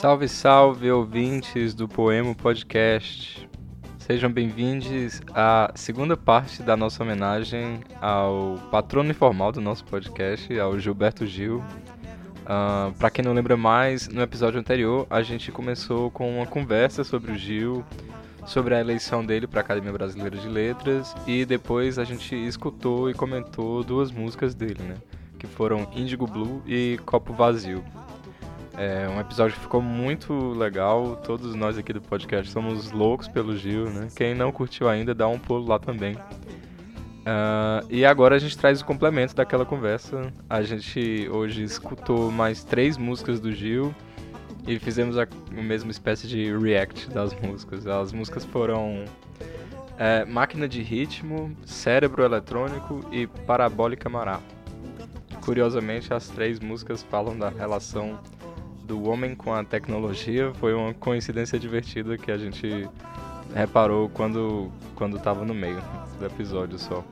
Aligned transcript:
Salve, 0.00 0.28
salve, 0.28 0.92
ouvintes 0.92 1.74
do 1.74 1.88
Poema 1.88 2.32
Podcast. 2.32 3.50
Sejam 3.98 4.30
bem-vindos 4.30 5.20
à 5.34 5.72
segunda 5.74 6.16
parte 6.16 6.62
da 6.62 6.76
nossa 6.76 7.02
homenagem 7.02 7.80
ao 8.00 8.60
patrono 8.70 9.10
informal 9.10 9.50
do 9.50 9.60
nosso 9.60 9.84
podcast, 9.84 10.56
ao 10.56 10.78
Gilberto 10.78 11.26
Gil. 11.26 11.58
Uh, 11.58 12.92
Para 12.96 13.10
quem 13.10 13.24
não 13.24 13.32
lembra 13.32 13.56
mais, 13.56 14.06
no 14.06 14.22
episódio 14.22 14.60
anterior 14.60 15.04
a 15.10 15.20
gente 15.20 15.50
começou 15.50 16.12
com 16.12 16.36
uma 16.36 16.46
conversa 16.46 17.02
sobre 17.02 17.32
o 17.32 17.36
Gil, 17.36 17.84
sobre 18.46 18.76
a 18.76 18.80
eleição 18.80 19.26
dele 19.26 19.48
para 19.48 19.62
a 19.62 19.64
Academia 19.64 19.92
Brasileira 19.92 20.36
de 20.36 20.48
Letras 20.48 21.12
e 21.26 21.44
depois 21.44 21.98
a 21.98 22.04
gente 22.04 22.36
escutou 22.36 23.10
e 23.10 23.14
comentou 23.14 23.82
duas 23.82 24.12
músicas 24.12 24.54
dele, 24.54 24.80
né? 24.80 24.94
Que 25.40 25.48
foram 25.48 25.90
Índigo 25.92 26.24
Blue 26.24 26.62
e 26.68 27.00
Copo 27.04 27.32
Vazio. 27.32 27.82
É 28.80 29.08
um 29.08 29.18
episódio 29.18 29.56
que 29.56 29.62
ficou 29.62 29.82
muito 29.82 30.52
legal. 30.52 31.16
Todos 31.16 31.52
nós 31.56 31.76
aqui 31.76 31.92
do 31.92 32.00
podcast 32.00 32.52
somos 32.52 32.92
loucos 32.92 33.26
pelo 33.26 33.56
Gil, 33.56 33.90
né? 33.90 34.06
Quem 34.14 34.36
não 34.36 34.52
curtiu 34.52 34.88
ainda, 34.88 35.12
dá 35.12 35.26
um 35.26 35.36
pulo 35.36 35.66
lá 35.66 35.80
também. 35.80 36.14
Uh, 36.14 37.84
e 37.90 38.04
agora 38.04 38.36
a 38.36 38.38
gente 38.38 38.56
traz 38.56 38.80
o 38.80 38.84
complemento 38.84 39.34
daquela 39.34 39.66
conversa. 39.66 40.32
A 40.48 40.62
gente 40.62 41.28
hoje 41.28 41.64
escutou 41.64 42.30
mais 42.30 42.62
três 42.62 42.96
músicas 42.96 43.40
do 43.40 43.50
Gil 43.50 43.92
e 44.64 44.78
fizemos 44.78 45.18
a, 45.18 45.24
a 45.24 45.60
mesma 45.60 45.90
espécie 45.90 46.28
de 46.28 46.56
react 46.56 47.10
das 47.10 47.34
músicas. 47.40 47.84
As 47.84 48.12
músicas 48.12 48.44
foram 48.44 49.06
é, 49.98 50.24
Máquina 50.24 50.68
de 50.68 50.82
Ritmo, 50.82 51.52
Cérebro 51.66 52.22
Eletrônico 52.22 53.04
e 53.10 53.26
Parabólica 53.26 54.08
Mará. 54.08 54.38
Curiosamente, 55.44 56.14
as 56.14 56.28
três 56.28 56.60
músicas 56.60 57.02
falam 57.02 57.36
da 57.36 57.48
relação 57.48 58.20
do 58.88 59.08
homem 59.08 59.34
com 59.34 59.52
a 59.52 59.62
tecnologia 59.62 60.50
foi 60.54 60.72
uma 60.72 60.94
coincidência 60.94 61.58
divertida 61.58 62.16
que 62.16 62.32
a 62.32 62.38
gente 62.38 62.88
reparou 63.54 64.08
quando 64.08 64.72
quando 64.94 65.18
estava 65.18 65.44
no 65.44 65.52
meio 65.54 65.82
do 66.18 66.24
episódio 66.24 66.78
só. 66.78 67.04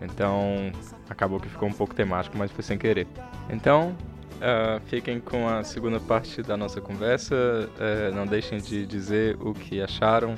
Então 0.00 0.70
acabou 1.10 1.40
que 1.40 1.48
ficou 1.48 1.68
um 1.68 1.72
pouco 1.72 1.92
temático, 1.92 2.38
mas 2.38 2.52
foi 2.52 2.62
sem 2.62 2.78
querer. 2.78 3.08
Então 3.50 3.96
uh, 4.36 4.78
fiquem 4.86 5.18
com 5.18 5.48
a 5.48 5.64
segunda 5.64 5.98
parte 5.98 6.40
da 6.40 6.56
nossa 6.56 6.80
conversa. 6.80 7.34
Uh, 7.34 8.14
não 8.14 8.24
deixem 8.24 8.58
de 8.58 8.86
dizer 8.86 9.36
o 9.40 9.52
que 9.52 9.82
acharam. 9.82 10.36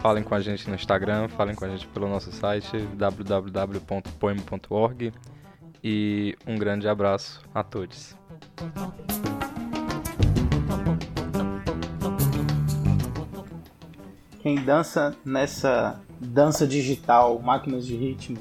Falem 0.00 0.24
com 0.24 0.34
a 0.34 0.40
gente 0.40 0.68
no 0.68 0.74
Instagram, 0.74 1.28
falem 1.28 1.54
com 1.54 1.64
a 1.64 1.68
gente 1.68 1.86
pelo 1.88 2.08
nosso 2.08 2.32
site 2.32 2.76
www.poemo.org 2.94 5.12
e 5.82 6.36
um 6.46 6.56
grande 6.56 6.88
abraço 6.88 7.42
a 7.54 7.62
todos. 7.62 8.16
Quem 14.48 14.64
dança 14.64 15.14
nessa 15.26 16.00
dança 16.18 16.66
digital, 16.66 17.38
máquinas 17.38 17.84
de 17.84 17.94
ritmo. 17.94 18.38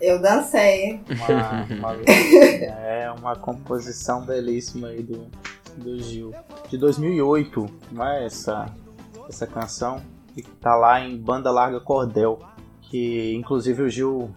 Eu 0.00 0.18
dancei. 0.18 1.02
Uma, 1.28 1.92
uma, 1.92 2.02
é 2.80 3.10
uma 3.10 3.36
composição 3.36 4.24
belíssima 4.24 4.88
aí 4.88 5.02
do, 5.02 5.30
do 5.76 6.02
Gil. 6.02 6.32
De 6.70 6.78
2008, 6.78 7.66
não 7.92 8.06
é 8.08 8.24
essa, 8.24 8.64
essa 9.28 9.46
canção? 9.46 10.00
Que 10.32 10.40
tá 10.42 10.74
lá 10.74 11.00
em 11.00 11.18
Banda 11.18 11.50
Larga 11.50 11.80
Cordel. 11.80 12.40
Que 12.80 13.34
inclusive 13.34 13.82
o 13.82 13.90
Gil 13.90 14.34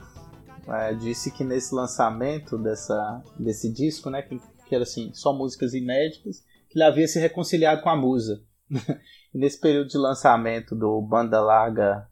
é, 0.68 0.94
disse 0.94 1.32
que 1.32 1.46
nesse 1.46 1.74
lançamento 1.74 2.58
dessa, 2.58 3.24
desse 3.40 3.72
disco, 3.72 4.10
né? 4.10 4.22
Que, 4.22 4.38
que 4.68 4.76
era 4.76 4.84
assim, 4.84 5.12
só 5.14 5.32
músicas 5.32 5.74
inéditas, 5.74 6.44
que 6.70 6.78
ele 6.78 6.84
havia 6.84 7.08
se 7.08 7.20
reconciliado 7.22 7.82
com 7.82 7.90
a 7.90 7.96
musa. 7.96 8.44
Nesse 9.34 9.60
período 9.60 9.90
de 9.90 9.98
lançamento 9.98 10.76
do 10.76 11.02
Banda 11.02 11.40
Larga 11.40 12.08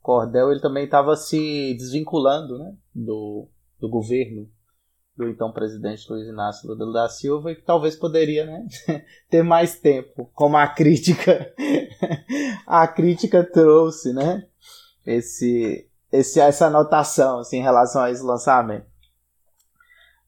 Cordel, 0.00 0.50
ele 0.50 0.60
também 0.60 0.84
estava 0.84 1.16
se 1.16 1.74
desvinculando 1.74 2.58
né, 2.58 2.74
do, 2.94 3.48
do 3.78 3.88
governo 3.88 4.48
do 5.16 5.28
então 5.28 5.52
presidente 5.52 6.10
Luiz 6.10 6.26
Inácio 6.26 6.66
Lula 6.66 6.92
da 6.92 7.08
Silva 7.08 7.52
e 7.52 7.56
que 7.56 7.62
talvez 7.62 7.94
poderia 7.94 8.46
né, 8.46 8.66
ter 9.28 9.42
mais 9.42 9.78
tempo, 9.78 10.30
como 10.34 10.56
a 10.56 10.66
crítica 10.66 11.52
a 12.66 12.88
crítica 12.88 13.44
trouxe, 13.44 14.12
né? 14.14 14.46
Esse, 15.04 15.88
esse, 16.10 16.40
essa 16.40 16.66
anotação 16.66 17.40
assim, 17.40 17.58
em 17.58 17.62
relação 17.62 18.02
a 18.02 18.10
esse 18.10 18.22
lançamento. 18.22 18.89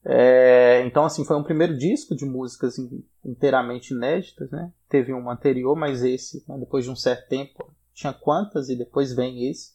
É, 0.05 0.83
então, 0.85 1.05
assim, 1.05 1.23
foi 1.23 1.37
um 1.37 1.43
primeiro 1.43 1.77
disco 1.77 2.15
de 2.15 2.25
músicas 2.25 2.75
inteiramente 3.23 3.93
inéditas, 3.93 4.51
né? 4.51 4.71
Teve 4.89 5.13
um 5.13 5.29
anterior, 5.29 5.75
mas 5.75 6.03
esse, 6.03 6.43
né, 6.47 6.57
depois 6.57 6.83
de 6.83 6.91
um 6.91 6.95
certo 6.95 7.27
tempo, 7.29 7.65
tinha 7.93 8.11
quantas 8.11 8.69
e 8.69 8.75
depois 8.75 9.13
vem 9.13 9.49
esse. 9.49 9.71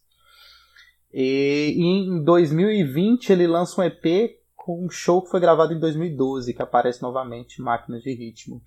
E, 1.12 1.74
em 1.78 2.22
2020 2.22 3.32
ele 3.32 3.46
lança 3.46 3.80
um 3.80 3.84
EP 3.84 4.38
com 4.54 4.84
um 4.84 4.90
show 4.90 5.22
que 5.22 5.30
foi 5.30 5.40
gravado 5.40 5.72
em 5.72 5.80
2012, 5.80 6.52
que 6.52 6.60
aparece 6.60 7.00
novamente 7.00 7.62
Máquinas 7.62 8.02
de 8.02 8.12
Ritmo. 8.12 8.62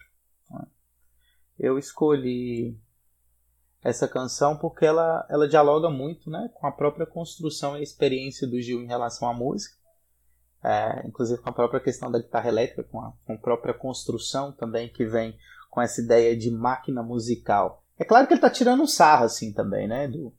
Eu 1.60 1.78
escolhi 1.78 2.76
essa 3.84 4.08
canção 4.08 4.58
porque 4.58 4.84
ela, 4.84 5.28
ela 5.30 5.48
dialoga 5.48 5.92
muito 5.92 6.28
né, 6.28 6.50
com 6.56 6.66
a 6.66 6.72
própria 6.72 7.06
construção 7.06 7.78
e 7.78 7.84
experiência 7.84 8.48
do 8.48 8.60
Gil 8.60 8.82
em 8.82 8.88
relação 8.88 9.30
à 9.30 9.34
música 9.34 9.81
é, 10.64 11.08
inclusive 11.08 11.42
com 11.42 11.50
a 11.50 11.54
própria 11.54 11.80
questão 11.80 12.12
da 12.12 12.20
guitarra 12.20 12.50
elétrica, 12.50 12.84
com 12.84 13.00
a, 13.00 13.14
com 13.26 13.34
a, 13.34 13.38
própria 13.38 13.74
construção 13.74 14.52
também 14.52 14.90
que 14.90 15.06
vem 15.06 15.36
com 15.70 15.82
essa 15.82 16.02
ideia 16.02 16.38
de 16.38 16.52
máquina 16.52 17.02
musical. 17.02 17.84
É 17.98 18.04
claro 18.04 18.28
que 18.28 18.34
ele 18.34 18.40
está 18.40 18.50
tirando 18.50 18.84
um 18.84 18.88
sarro 18.88 19.26
assim 19.26 19.52
também, 19.52 19.88
né, 19.88 20.08
do, 20.08 20.34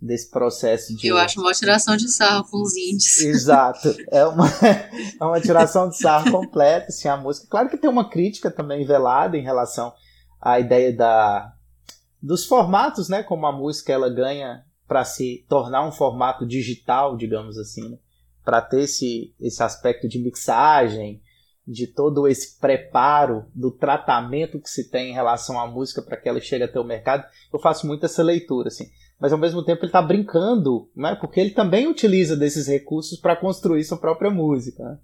desse 0.00 0.30
processo 0.30 0.96
de... 0.96 1.06
Eu 1.06 1.16
acho 1.16 1.40
uma 1.40 1.52
tiração 1.52 1.96
de 1.96 2.08
sarro 2.08 2.48
com 2.50 2.60
os 2.62 2.76
índios. 2.76 3.20
Exato, 3.20 3.94
é 4.10 4.24
uma, 4.24 4.46
é 5.20 5.24
uma 5.24 5.40
tiração 5.40 5.88
de 5.88 5.98
sarro 5.98 6.30
completa, 6.30 6.88
assim, 6.88 7.08
a 7.08 7.16
música. 7.16 7.46
Claro 7.48 7.68
que 7.68 7.76
tem 7.76 7.90
uma 7.90 8.08
crítica 8.08 8.50
também 8.50 8.84
velada 8.84 9.36
em 9.36 9.42
relação 9.42 9.92
à 10.40 10.58
ideia 10.58 10.94
da, 10.94 11.52
dos 12.20 12.44
formatos, 12.44 13.08
né, 13.08 13.22
como 13.22 13.46
a 13.46 13.52
música 13.52 13.92
ela 13.92 14.10
ganha 14.10 14.64
para 14.86 15.04
se 15.04 15.44
tornar 15.48 15.86
um 15.86 15.92
formato 15.92 16.46
digital, 16.46 17.16
digamos 17.16 17.56
assim, 17.56 17.88
né? 17.88 17.98
Para 18.44 18.60
ter 18.60 18.82
esse, 18.82 19.34
esse 19.40 19.62
aspecto 19.62 20.06
de 20.06 20.18
mixagem, 20.18 21.20
de 21.66 21.86
todo 21.86 22.28
esse 22.28 22.58
preparo 22.58 23.46
do 23.54 23.70
tratamento 23.70 24.60
que 24.60 24.68
se 24.68 24.90
tem 24.90 25.10
em 25.10 25.14
relação 25.14 25.58
à 25.58 25.66
música 25.66 26.02
para 26.02 26.16
que 26.16 26.28
ela 26.28 26.40
chegue 26.40 26.64
até 26.64 26.78
o 26.78 26.84
mercado, 26.84 27.24
eu 27.52 27.58
faço 27.58 27.86
muito 27.86 28.04
essa 28.04 28.22
leitura, 28.22 28.68
assim. 28.68 28.90
Mas 29.18 29.32
ao 29.32 29.38
mesmo 29.38 29.64
tempo 29.64 29.80
ele 29.80 29.88
está 29.88 30.02
brincando, 30.02 30.90
né? 30.94 31.16
Porque 31.18 31.40
ele 31.40 31.50
também 31.50 31.86
utiliza 31.86 32.36
desses 32.36 32.66
recursos 32.66 33.18
para 33.18 33.36
construir 33.36 33.82
sua 33.84 33.96
própria 33.96 34.30
música. 34.30 34.82
Né? 34.82 34.98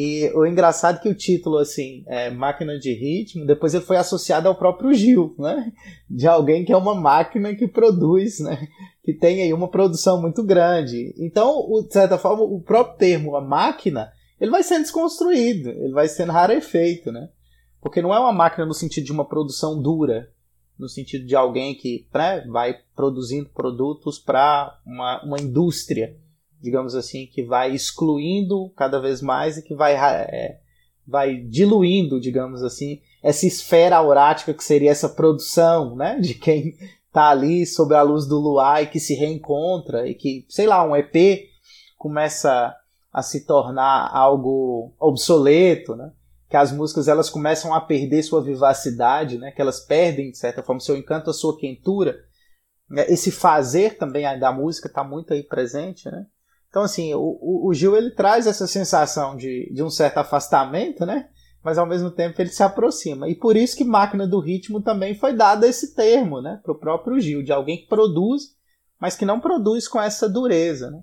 E 0.00 0.30
o 0.32 0.46
engraçado 0.46 0.98
é 0.98 1.00
que 1.00 1.08
o 1.08 1.14
título, 1.14 1.58
assim, 1.58 2.04
é 2.06 2.30
Máquina 2.30 2.78
de 2.78 2.92
Ritmo, 2.92 3.44
depois 3.44 3.74
ele 3.74 3.84
foi 3.84 3.96
associado 3.96 4.46
ao 4.46 4.54
próprio 4.54 4.94
Gil, 4.94 5.34
né? 5.36 5.72
De 6.08 6.28
alguém 6.28 6.64
que 6.64 6.72
é 6.72 6.76
uma 6.76 6.94
máquina 6.94 7.52
que 7.52 7.66
produz, 7.66 8.38
né? 8.38 8.68
Que 9.02 9.12
tem 9.12 9.42
aí 9.42 9.52
uma 9.52 9.66
produção 9.66 10.22
muito 10.22 10.44
grande. 10.44 11.12
Então, 11.18 11.66
de 11.84 11.92
certa 11.92 12.16
forma, 12.16 12.44
o 12.44 12.60
próprio 12.60 12.96
termo, 12.96 13.34
a 13.34 13.40
máquina, 13.40 14.12
ele 14.40 14.52
vai 14.52 14.62
sendo 14.62 14.82
desconstruído, 14.82 15.70
ele 15.70 15.92
vai 15.92 16.06
sendo 16.06 16.30
rarefeito, 16.30 17.10
né? 17.10 17.28
Porque 17.80 18.00
não 18.00 18.14
é 18.14 18.20
uma 18.20 18.32
máquina 18.32 18.64
no 18.64 18.74
sentido 18.74 19.04
de 19.04 19.12
uma 19.12 19.24
produção 19.24 19.82
dura, 19.82 20.30
no 20.78 20.88
sentido 20.88 21.26
de 21.26 21.34
alguém 21.34 21.74
que 21.74 22.06
né, 22.14 22.46
vai 22.46 22.76
produzindo 22.94 23.48
produtos 23.48 24.16
para 24.16 24.78
uma, 24.86 25.24
uma 25.24 25.40
indústria 25.40 26.16
digamos 26.60 26.94
assim, 26.94 27.26
que 27.26 27.42
vai 27.42 27.72
excluindo 27.72 28.70
cada 28.76 29.00
vez 29.00 29.22
mais 29.22 29.56
e 29.56 29.62
que 29.62 29.74
vai, 29.74 29.94
é, 29.94 30.58
vai 31.06 31.36
diluindo, 31.36 32.20
digamos 32.20 32.62
assim, 32.62 33.00
essa 33.22 33.46
esfera 33.46 33.96
aurática 33.96 34.54
que 34.54 34.64
seria 34.64 34.90
essa 34.90 35.08
produção, 35.08 35.96
né, 35.96 36.18
de 36.18 36.34
quem 36.34 36.74
está 37.06 37.30
ali 37.30 37.66
sob 37.66 37.94
a 37.94 38.02
luz 38.02 38.26
do 38.26 38.38
luar 38.38 38.82
e 38.82 38.86
que 38.86 39.00
se 39.00 39.14
reencontra 39.14 40.06
e 40.06 40.14
que, 40.14 40.46
sei 40.48 40.66
lá, 40.66 40.84
um 40.84 40.94
EP 40.94 41.48
começa 41.96 42.74
a 43.12 43.22
se 43.22 43.44
tornar 43.44 44.10
algo 44.14 44.94
obsoleto, 44.98 45.96
né? 45.96 46.12
Que 46.48 46.56
as 46.56 46.72
músicas 46.72 47.08
elas 47.08 47.28
começam 47.28 47.74
a 47.74 47.80
perder 47.80 48.22
sua 48.22 48.42
vivacidade, 48.42 49.38
né? 49.38 49.50
Que 49.50 49.60
elas 49.60 49.80
perdem 49.80 50.30
de 50.30 50.38
certa 50.38 50.62
forma 50.62 50.80
seu 50.80 50.96
encanto, 50.96 51.28
a 51.28 51.34
sua 51.34 51.58
quentura. 51.58 52.16
Esse 53.08 53.30
fazer 53.30 53.98
também 53.98 54.24
da 54.38 54.52
música 54.52 54.88
está 54.88 55.02
muito 55.02 55.32
aí 55.32 55.42
presente, 55.42 56.10
né? 56.10 56.26
Então, 56.68 56.82
assim, 56.82 57.14
o, 57.14 57.66
o, 57.66 57.72
Gil 57.72 57.96
ele 57.96 58.10
traz 58.10 58.46
essa 58.46 58.66
sensação 58.66 59.36
de, 59.36 59.72
de 59.72 59.82
um 59.82 59.88
certo 59.88 60.18
afastamento, 60.18 61.06
né? 61.06 61.28
Mas 61.62 61.78
ao 61.78 61.86
mesmo 61.86 62.10
tempo 62.10 62.40
ele 62.40 62.50
se 62.50 62.62
aproxima. 62.62 63.28
E 63.28 63.34
por 63.34 63.56
isso 63.56 63.76
que 63.76 63.84
máquina 63.84 64.26
do 64.26 64.38
ritmo 64.38 64.80
também 64.80 65.14
foi 65.14 65.34
dado 65.34 65.64
esse 65.64 65.94
termo, 65.94 66.40
né? 66.40 66.60
Para 66.62 66.72
o 66.72 66.78
próprio 66.78 67.18
Gil, 67.18 67.42
de 67.42 67.52
alguém 67.52 67.78
que 67.78 67.88
produz, 67.88 68.54
mas 69.00 69.16
que 69.16 69.24
não 69.24 69.40
produz 69.40 69.88
com 69.88 70.00
essa 70.00 70.28
dureza, 70.28 70.90
né? 70.90 71.02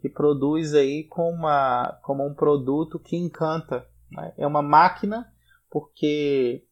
Que 0.00 0.08
produz 0.08 0.74
aí 0.74 1.04
com 1.04 1.30
uma, 1.30 1.98
como 2.02 2.26
um 2.26 2.34
produto 2.34 2.98
que 2.98 3.16
encanta. 3.16 3.86
Né? 4.10 4.32
É 4.36 4.46
uma 4.46 4.62
máquina 4.62 5.26
porque 5.70 6.62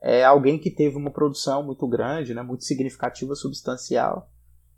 é 0.00 0.24
alguém 0.24 0.58
que 0.58 0.70
teve 0.70 0.96
uma 0.96 1.10
produção 1.10 1.62
muito 1.62 1.86
grande, 1.86 2.34
né, 2.34 2.42
muito 2.42 2.64
significativa, 2.64 3.34
substancial, 3.34 4.30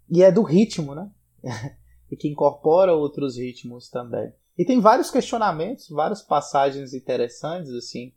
e 0.08 0.22
é 0.22 0.30
do 0.30 0.42
ritmo, 0.42 0.94
né? 0.94 1.10
e 2.10 2.16
que 2.16 2.28
incorpora 2.28 2.94
outros 2.94 3.36
ritmos 3.36 3.88
também. 3.88 4.32
E 4.56 4.64
tem 4.64 4.80
vários 4.80 5.10
questionamentos, 5.10 5.88
várias 5.88 6.22
passagens 6.22 6.94
interessantes, 6.94 7.72
assim, 7.72 8.12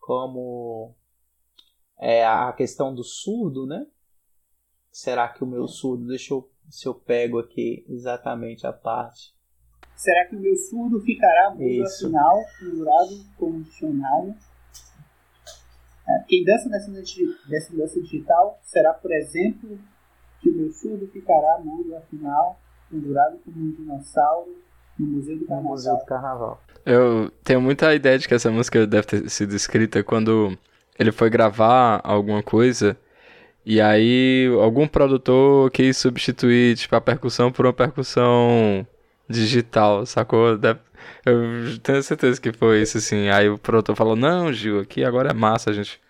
como 0.00 0.94
é, 1.98 2.26
a 2.26 2.52
questão 2.52 2.94
do 2.94 3.04
surdo, 3.04 3.66
né? 3.66 3.86
Será 4.90 5.28
que 5.28 5.44
o 5.44 5.46
meu 5.46 5.68
surdo, 5.68 6.06
deixa 6.06 6.34
eu 6.34 6.50
se 6.70 6.86
eu 6.86 6.94
pego 6.94 7.38
aqui 7.38 7.84
exatamente 7.88 8.66
a 8.66 8.72
parte. 8.72 9.34
Será 9.94 10.26
que 10.28 10.36
o 10.36 10.40
meu 10.40 10.56
surdo 10.56 11.00
ficará 11.00 11.50
mudo 11.50 11.84
afinal, 11.84 12.44
pendurado 12.58 13.24
como 13.38 13.62
dicionário? 13.62 14.34
É, 16.08 16.24
quem 16.28 16.44
dança 16.44 16.68
nessa, 16.68 16.90
nessa 16.90 17.76
dança 17.76 18.00
digital 18.00 18.60
será, 18.62 18.92
por 18.92 19.12
exemplo, 19.12 19.78
que 20.40 20.50
o 20.50 20.54
meu 20.54 20.70
surdo 20.70 21.06
ficará 21.08 21.60
mudo 21.60 21.96
afinal, 21.96 22.60
pendurado 22.90 23.38
como 23.44 23.56
um 23.56 23.70
dinossauro 23.72 24.56
no 24.98 25.06
Museu 25.06 25.38
do 25.38 25.46
Carnaval. 25.46 25.70
Museu 25.70 25.96
do 25.96 26.04
Carnaval. 26.04 26.62
Eu 26.84 27.30
tenho 27.42 27.60
muita 27.60 27.94
ideia 27.94 28.18
de 28.18 28.28
que 28.28 28.34
essa 28.34 28.50
música 28.50 28.86
deve 28.86 29.06
ter 29.06 29.28
sido 29.28 29.54
escrita 29.54 30.02
quando 30.02 30.56
ele 30.98 31.12
foi 31.12 31.28
gravar 31.28 32.00
alguma 32.04 32.42
coisa 32.42 32.96
e 33.64 33.80
aí 33.80 34.46
algum 34.60 34.86
produtor 34.86 35.70
quis 35.72 35.96
substituir 35.96 36.76
tipo 36.76 36.94
a 36.94 37.00
percussão 37.00 37.50
por 37.50 37.66
uma 37.66 37.72
percussão 37.72 38.86
digital, 39.28 40.06
sacou? 40.06 40.56
Deve... 40.56 40.78
Eu 41.24 41.78
tenho 41.82 42.02
certeza 42.02 42.40
que 42.40 42.52
foi 42.52 42.82
isso 42.82 42.98
assim. 42.98 43.28
Aí 43.28 43.48
o 43.48 43.58
produtor 43.58 43.96
falou: 43.96 44.14
"Não, 44.16 44.52
Gil, 44.52 44.80
aqui 44.80 45.04
agora 45.04 45.30
é 45.30 45.34
massa, 45.34 45.70
a 45.70 45.72
gente 45.72 46.00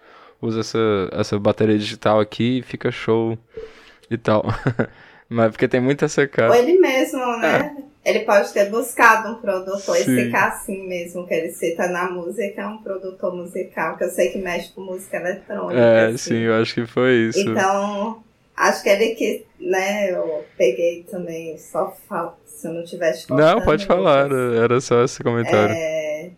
usa 0.40 0.60
essa 0.60 0.78
essa 1.12 1.38
bateria 1.38 1.78
digital 1.78 2.20
aqui, 2.20 2.62
fica 2.62 2.90
show" 2.90 3.38
e 4.10 4.18
tal. 4.18 4.44
Mas 5.28 5.50
porque 5.50 5.68
tem 5.68 5.80
muita 5.80 6.04
essa 6.04 6.26
cara. 6.26 6.50
Ou 6.50 6.54
ele 6.54 6.78
mesmo, 6.78 7.18
né? 7.38 7.76
É. 7.76 7.86
Ele 8.06 8.20
pode 8.20 8.52
ter 8.52 8.70
buscado 8.70 9.32
um 9.32 9.40
produtor 9.40 9.96
sim. 9.96 10.16
e 10.16 10.24
ficar 10.24 10.48
assim 10.48 10.86
mesmo, 10.86 11.26
que 11.26 11.34
ele 11.34 11.50
cita 11.50 11.88
na 11.88 12.08
música, 12.08 12.62
é 12.62 12.66
um 12.66 12.78
produtor 12.78 13.34
musical, 13.34 13.96
que 13.96 14.04
eu 14.04 14.10
sei 14.10 14.28
que 14.28 14.38
mexe 14.38 14.72
com 14.72 14.82
música 14.82 15.16
eletrônica. 15.16 15.80
É, 15.80 16.06
assim. 16.06 16.16
sim, 16.16 16.38
eu 16.42 16.54
acho 16.54 16.72
que 16.72 16.86
foi 16.86 17.14
isso. 17.28 17.40
Então, 17.40 18.22
acho 18.56 18.84
que 18.84 18.88
ele 18.88 19.16
que, 19.16 19.44
né, 19.58 20.12
eu 20.12 20.44
peguei 20.56 21.02
também, 21.10 21.58
só 21.58 21.96
falo, 22.08 22.34
se 22.46 22.68
eu 22.68 22.74
não 22.74 22.84
tivesse 22.84 23.28
Não, 23.28 23.60
pode 23.62 23.84
falar, 23.84 24.30
era 24.30 24.80
só 24.80 25.02
esse 25.02 25.20
comentário. 25.24 25.74
É, 25.74 26.30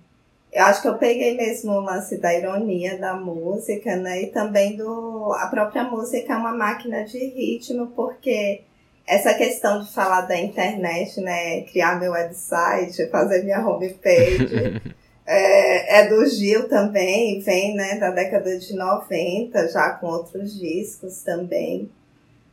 eu 0.51 0.65
acho 0.65 0.81
que 0.81 0.89
eu 0.89 0.97
peguei 0.97 1.37
mesmo 1.37 1.73
o 1.73 1.81
lance 1.81 2.17
da 2.17 2.35
ironia 2.35 2.97
da 2.97 3.13
música, 3.13 3.95
né, 3.95 4.23
e 4.23 4.27
também 4.29 4.75
do... 4.75 5.35
A 5.35 5.49
própria 5.49 5.85
música 5.85 6.33
é 6.33 6.37
uma 6.37 6.55
máquina 6.55 7.05
de 7.05 7.19
ritmo, 7.19 7.89
porque 7.89 8.63
essa 9.09 9.33
questão 9.33 9.83
de 9.83 9.91
falar 9.91 10.23
da 10.23 10.37
internet, 10.37 11.19
né? 11.21 11.63
Criar 11.63 11.99
meu 11.99 12.13
website, 12.13 13.09
fazer 13.11 13.43
minha 13.43 13.67
homepage. 13.67 14.83
é, 15.27 16.01
é 16.01 16.09
do 16.09 16.27
Gil 16.27 16.69
também, 16.69 17.41
vem 17.41 17.75
né, 17.75 17.97
da 17.99 18.11
década 18.11 18.59
de 18.59 18.77
90, 18.77 19.69
já 19.69 19.91
com 19.93 20.09
outros 20.09 20.55
discos 20.55 21.23
também. 21.23 21.91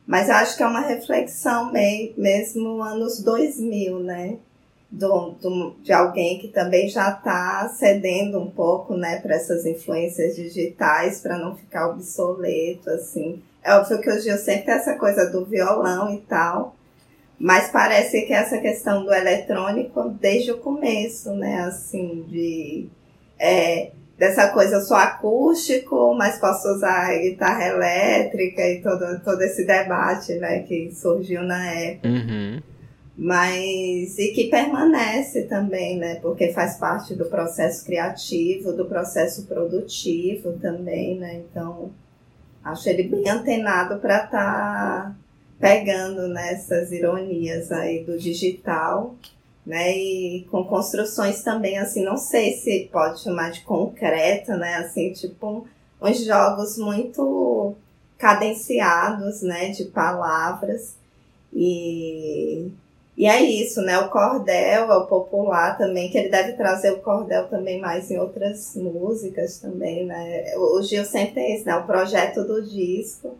Mas 0.06 0.30
eu 0.30 0.36
acho 0.36 0.56
que 0.56 0.62
é 0.62 0.66
uma 0.66 0.80
reflexão 0.80 1.70
meio, 1.70 2.14
mesmo 2.16 2.82
anos 2.82 3.20
2000, 3.20 3.98
né? 4.00 4.38
Do, 4.90 5.32
do, 5.32 5.74
de 5.82 5.92
alguém 5.92 6.38
que 6.38 6.48
também 6.48 6.88
já 6.88 7.10
está 7.10 7.68
cedendo 7.76 8.38
um 8.40 8.48
pouco 8.48 8.96
né, 8.96 9.18
para 9.18 9.34
essas 9.34 9.66
influências 9.66 10.36
digitais, 10.36 11.20
para 11.20 11.36
não 11.36 11.56
ficar 11.56 11.88
obsoleto, 11.88 12.88
assim. 12.88 13.42
É 13.66 13.74
óbvio 13.74 14.00
que 14.00 14.08
o 14.08 14.20
Gil 14.20 14.38
sempre 14.38 14.70
essa 14.70 14.94
coisa 14.94 15.28
do 15.28 15.44
violão 15.44 16.14
e 16.14 16.18
tal, 16.18 16.76
mas 17.36 17.68
parece 17.68 18.22
que 18.22 18.32
essa 18.32 18.58
questão 18.58 19.04
do 19.04 19.12
eletrônico 19.12 20.08
desde 20.20 20.52
o 20.52 20.58
começo, 20.58 21.32
né? 21.34 21.62
Assim, 21.62 22.24
de. 22.28 22.86
É, 23.36 23.90
dessa 24.16 24.50
coisa 24.50 24.80
só 24.80 24.94
acústico, 24.94 26.14
mas 26.14 26.38
posso 26.38 26.68
usar 26.68 27.18
guitarra 27.18 27.66
elétrica 27.66 28.62
e 28.62 28.80
todo, 28.80 29.20
todo 29.24 29.42
esse 29.42 29.66
debate 29.66 30.34
né, 30.34 30.60
que 30.60 30.92
surgiu 30.94 31.42
na 31.42 31.68
época. 31.68 32.08
Uhum. 32.08 32.62
Mas 33.18 34.16
e 34.16 34.28
que 34.28 34.48
permanece 34.48 35.42
também, 35.42 35.98
né? 35.98 36.20
Porque 36.22 36.52
faz 36.52 36.76
parte 36.76 37.16
do 37.16 37.24
processo 37.24 37.84
criativo, 37.84 38.72
do 38.72 38.86
processo 38.86 39.44
produtivo 39.46 40.52
também, 40.52 41.18
né? 41.18 41.42
Então 41.50 41.90
Acho 42.66 42.88
ele 42.88 43.04
bem 43.04 43.28
antenado 43.28 44.00
para 44.00 44.24
estar 44.24 44.30
tá 44.30 45.14
pegando 45.60 46.26
nessas 46.26 46.90
ironias 46.90 47.70
aí 47.70 48.02
do 48.02 48.18
digital, 48.18 49.14
né? 49.64 49.96
E 49.96 50.46
com 50.50 50.64
construções 50.64 51.44
também, 51.44 51.78
assim, 51.78 52.04
não 52.04 52.16
sei 52.16 52.54
se 52.54 52.88
pode 52.92 53.22
chamar 53.22 53.52
de 53.52 53.60
concreto, 53.60 54.50
né? 54.56 54.74
Assim, 54.78 55.12
tipo 55.12 55.64
uns 56.02 56.24
jogos 56.24 56.76
muito 56.76 57.76
cadenciados, 58.18 59.42
né? 59.42 59.70
De 59.70 59.84
palavras. 59.84 60.96
E 61.54 62.68
e 63.16 63.24
é 63.26 63.42
isso, 63.42 63.80
né? 63.80 63.98
O 63.98 64.10
cordel 64.10 64.92
é 64.92 64.96
o 64.96 65.06
popular 65.06 65.78
também, 65.78 66.10
que 66.10 66.18
ele 66.18 66.28
deve 66.28 66.52
trazer 66.52 66.90
o 66.90 67.00
cordel 67.00 67.48
também 67.48 67.80
mais 67.80 68.10
em 68.10 68.18
outras 68.18 68.76
músicas 68.76 69.58
também, 69.58 70.04
né? 70.04 70.54
O 70.56 70.82
Gil 70.82 71.04
sempre 71.04 71.36
tem 71.36 71.56
isso, 71.56 71.64
né? 71.64 71.76
O 71.76 71.86
projeto 71.86 72.44
do 72.44 72.62
disco. 72.62 73.38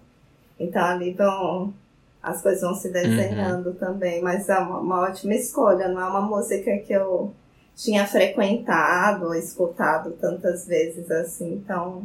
Então 0.58 0.82
ali 0.82 1.12
vão. 1.12 1.74
As 2.22 2.42
coisas 2.42 2.62
vão 2.62 2.74
se 2.74 2.90
desenhando 2.90 3.68
uhum. 3.68 3.74
também, 3.74 4.20
mas 4.20 4.48
é 4.48 4.58
uma, 4.58 4.80
uma, 4.80 5.00
ótima 5.02 5.34
escolha, 5.34 5.86
não 5.86 6.00
é 6.00 6.04
uma 6.06 6.22
música 6.22 6.76
que 6.78 6.92
eu 6.92 7.32
tinha 7.76 8.04
frequentado 8.04 9.26
ou 9.26 9.34
escutado 9.34 10.10
tantas 10.20 10.66
vezes 10.66 11.08
assim, 11.08 11.52
então 11.52 12.04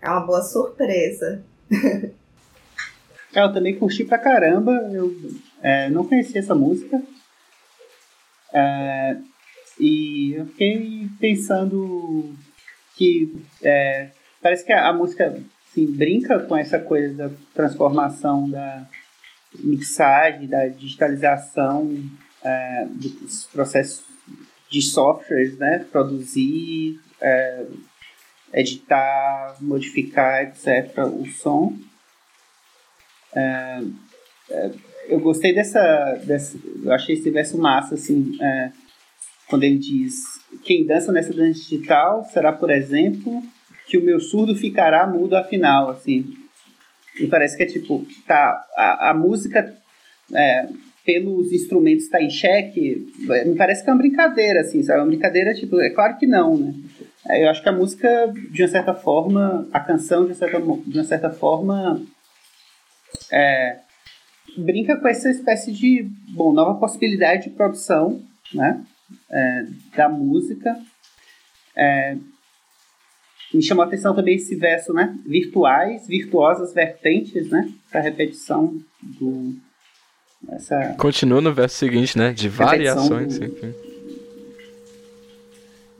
é 0.00 0.08
uma 0.10 0.20
boa 0.20 0.42
surpresa. 0.42 1.42
É, 3.34 3.42
eu 3.42 3.50
também 3.50 3.78
curti 3.78 4.04
pra 4.04 4.18
caramba, 4.18 4.72
eu 4.92 5.10
é, 5.62 5.88
não 5.88 6.04
conhecia 6.06 6.40
essa 6.40 6.54
música. 6.54 7.00
É, 8.52 9.16
e 9.78 10.34
eu 10.34 10.46
fiquei 10.46 11.08
pensando 11.18 12.34
que 12.96 13.34
é, 13.62 14.10
parece 14.42 14.64
que 14.64 14.72
a, 14.72 14.88
a, 14.88 14.92
música 14.92 15.40
assim, 15.70 15.86
brinca 15.86 16.40
com 16.40 16.56
essa 16.56 16.78
coisa 16.78 17.14
da 17.14 17.34
transformação 17.54 18.50
da 18.50 18.86
mixagem, 19.54 20.48
da 20.48 20.66
digitalização 20.66 21.96
é, 22.42 22.86
dos 22.90 23.46
processos 23.46 24.04
de 24.68 24.82
softwares, 24.82 25.56
né? 25.58 25.86
Produzir, 25.90 26.98
é, 27.20 27.66
editar, 28.52 29.56
modificar, 29.60 30.42
etc. 30.42 30.98
o 30.98 31.26
som. 31.26 31.76
É, 33.34 33.82
é, 34.50 34.70
eu 35.08 35.20
gostei 35.20 35.54
dessa, 35.54 36.20
dessa. 36.24 36.58
Eu 36.82 36.92
achei 36.92 37.14
esse 37.14 37.30
verso 37.30 37.58
massa, 37.58 37.94
assim, 37.94 38.36
é, 38.40 38.70
quando 39.48 39.64
ele 39.64 39.78
diz: 39.78 40.14
Quem 40.64 40.84
dança 40.84 41.12
nessa 41.12 41.32
dança 41.32 41.60
digital 41.60 42.24
será, 42.24 42.52
por 42.52 42.70
exemplo, 42.70 43.42
que 43.86 43.98
o 43.98 44.02
meu 44.02 44.20
surdo 44.20 44.54
ficará 44.54 45.06
mudo 45.06 45.36
afinal, 45.36 45.90
assim. 45.90 46.34
E 47.20 47.26
parece 47.26 47.56
que 47.56 47.62
é 47.62 47.66
tipo, 47.66 48.06
tá, 48.26 48.64
a, 48.76 49.10
a 49.10 49.14
música, 49.14 49.76
é, 50.32 50.68
pelos 51.04 51.52
instrumentos 51.52 52.04
está 52.04 52.22
em 52.22 52.30
xeque, 52.30 53.06
me 53.44 53.54
parece 53.56 53.84
que 53.84 53.90
é 53.90 53.92
uma 53.92 53.98
brincadeira, 53.98 54.60
assim, 54.60 54.82
sabe? 54.82 55.00
É 55.00 55.02
uma 55.02 55.08
brincadeira, 55.08 55.52
tipo, 55.52 55.80
é 55.80 55.90
claro 55.90 56.16
que 56.16 56.26
não, 56.26 56.56
né? 56.56 56.72
É, 57.28 57.44
eu 57.44 57.50
acho 57.50 57.62
que 57.62 57.68
a 57.68 57.72
música, 57.72 58.32
de 58.50 58.62
uma 58.62 58.68
certa 58.68 58.94
forma, 58.94 59.68
a 59.72 59.80
canção, 59.80 60.24
de 60.24 60.30
uma 60.30 60.34
certa, 60.34 60.58
de 60.60 60.98
uma 60.98 61.04
certa 61.04 61.30
forma, 61.30 62.02
é, 63.30 63.78
brinca 64.56 64.96
com 64.96 65.08
essa 65.08 65.30
espécie 65.30 65.72
de 65.72 66.08
bom, 66.28 66.52
nova 66.52 66.78
possibilidade 66.78 67.44
de 67.44 67.50
produção 67.50 68.22
né, 68.52 68.84
é, 69.30 69.66
da 69.96 70.08
música. 70.08 70.76
É, 71.76 72.16
me 73.54 73.62
chamou 73.62 73.84
a 73.84 73.86
atenção 73.86 74.14
também 74.14 74.36
esse 74.36 74.56
verso, 74.56 74.92
né? 74.92 75.14
Virtuais, 75.26 76.06
virtuosas 76.06 76.72
vertentes, 76.72 77.50
né? 77.50 77.70
Essa 77.88 78.00
repetição 78.00 78.74
do. 79.02 79.54
Essa 80.50 80.94
Continua 80.98 81.40
no 81.40 81.52
verso 81.52 81.76
seguinte, 81.76 82.16
né? 82.16 82.32
De 82.32 82.48
variações, 82.48 83.38
do, 83.38 83.44
enfim. 83.44 83.74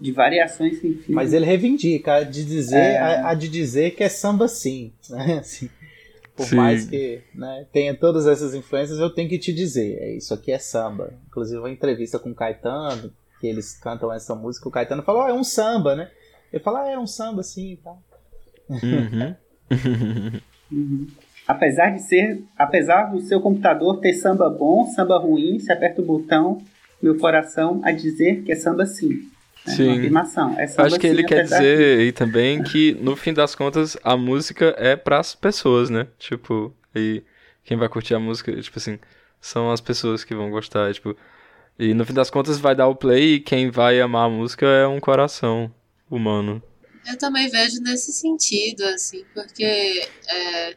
De 0.00 0.12
variações, 0.12 0.82
enfim. 0.82 1.12
Mas 1.12 1.32
ele 1.32 1.44
reivindica 1.44 2.24
de 2.24 2.44
dizer, 2.44 2.76
é... 2.76 2.98
a, 2.98 3.28
a, 3.28 3.34
de 3.34 3.48
dizer 3.48 3.94
que 3.94 4.02
é 4.02 4.08
samba 4.08 4.48
sim, 4.48 4.92
né? 5.10 5.38
Assim. 5.40 5.68
Por 6.36 6.46
Sim. 6.46 6.56
mais 6.56 6.88
que 6.88 7.22
né, 7.34 7.66
tenha 7.72 7.94
todas 7.94 8.26
essas 8.26 8.54
influências, 8.54 8.98
eu 8.98 9.10
tenho 9.10 9.28
que 9.28 9.38
te 9.38 9.52
dizer, 9.52 9.98
é, 10.00 10.16
isso 10.16 10.32
aqui 10.32 10.50
é 10.50 10.58
samba. 10.58 11.12
Inclusive, 11.26 11.58
uma 11.58 11.70
entrevista 11.70 12.18
com 12.18 12.30
o 12.30 12.34
Caetano, 12.34 13.12
que 13.38 13.46
eles 13.46 13.78
cantam 13.78 14.12
essa 14.12 14.34
música, 14.34 14.68
o 14.68 14.72
Caetano 14.72 15.02
falou, 15.02 15.24
oh, 15.24 15.28
é 15.28 15.32
um 15.34 15.44
samba, 15.44 15.94
né? 15.94 16.10
Ele 16.52 16.62
fala, 16.62 16.84
ah, 16.84 16.90
é 16.90 16.98
um 16.98 17.06
samba, 17.06 17.42
sim, 17.42 17.78
tá. 17.82 17.94
Uhum. 18.68 19.34
uhum. 20.70 21.06
Apesar 21.46 21.90
de 21.90 22.02
ser, 22.02 22.42
apesar 22.56 23.10
do 23.10 23.20
seu 23.20 23.40
computador 23.40 23.98
ter 23.98 24.14
samba 24.14 24.48
bom, 24.48 24.86
samba 24.86 25.18
ruim, 25.18 25.58
se 25.58 25.72
aperta 25.72 26.00
o 26.00 26.04
botão, 26.04 26.62
meu 27.02 27.18
coração 27.18 27.80
a 27.82 27.90
dizer 27.90 28.42
que 28.44 28.52
é 28.52 28.54
samba 28.54 28.86
sim. 28.86 29.28
É 29.66 29.70
sim. 29.70 29.88
Uma 29.88 29.96
afirmação. 29.98 30.58
É 30.58 30.64
Acho 30.78 30.98
que 30.98 31.06
ele 31.06 31.24
quer 31.24 31.44
dizer 31.44 32.00
aí 32.00 32.12
também 32.12 32.62
que, 32.62 32.94
no 33.00 33.14
fim 33.16 33.32
das 33.32 33.54
contas, 33.54 33.96
a 34.02 34.16
música 34.16 34.74
é 34.76 34.96
pras 34.96 35.34
pessoas, 35.34 35.88
né? 35.88 36.08
Tipo, 36.18 36.74
e 36.94 37.22
quem 37.64 37.76
vai 37.76 37.88
curtir 37.88 38.14
a 38.14 38.20
música, 38.20 38.52
tipo 38.60 38.78
assim, 38.78 38.98
são 39.40 39.70
as 39.70 39.80
pessoas 39.80 40.24
que 40.24 40.34
vão 40.34 40.50
gostar, 40.50 40.92
tipo. 40.92 41.16
E 41.78 41.94
no 41.94 42.04
fim 42.04 42.12
das 42.12 42.30
contas 42.30 42.58
vai 42.58 42.74
dar 42.74 42.88
o 42.88 42.94
play 42.94 43.34
e 43.34 43.40
quem 43.40 43.70
vai 43.70 44.00
amar 44.00 44.26
a 44.26 44.30
música 44.30 44.66
é 44.66 44.86
um 44.86 45.00
coração 45.00 45.72
humano. 46.10 46.62
Eu 47.06 47.16
também 47.18 47.48
vejo 47.48 47.80
nesse 47.80 48.12
sentido, 48.12 48.84
assim, 48.84 49.24
porque 49.34 49.64
é, 50.28 50.76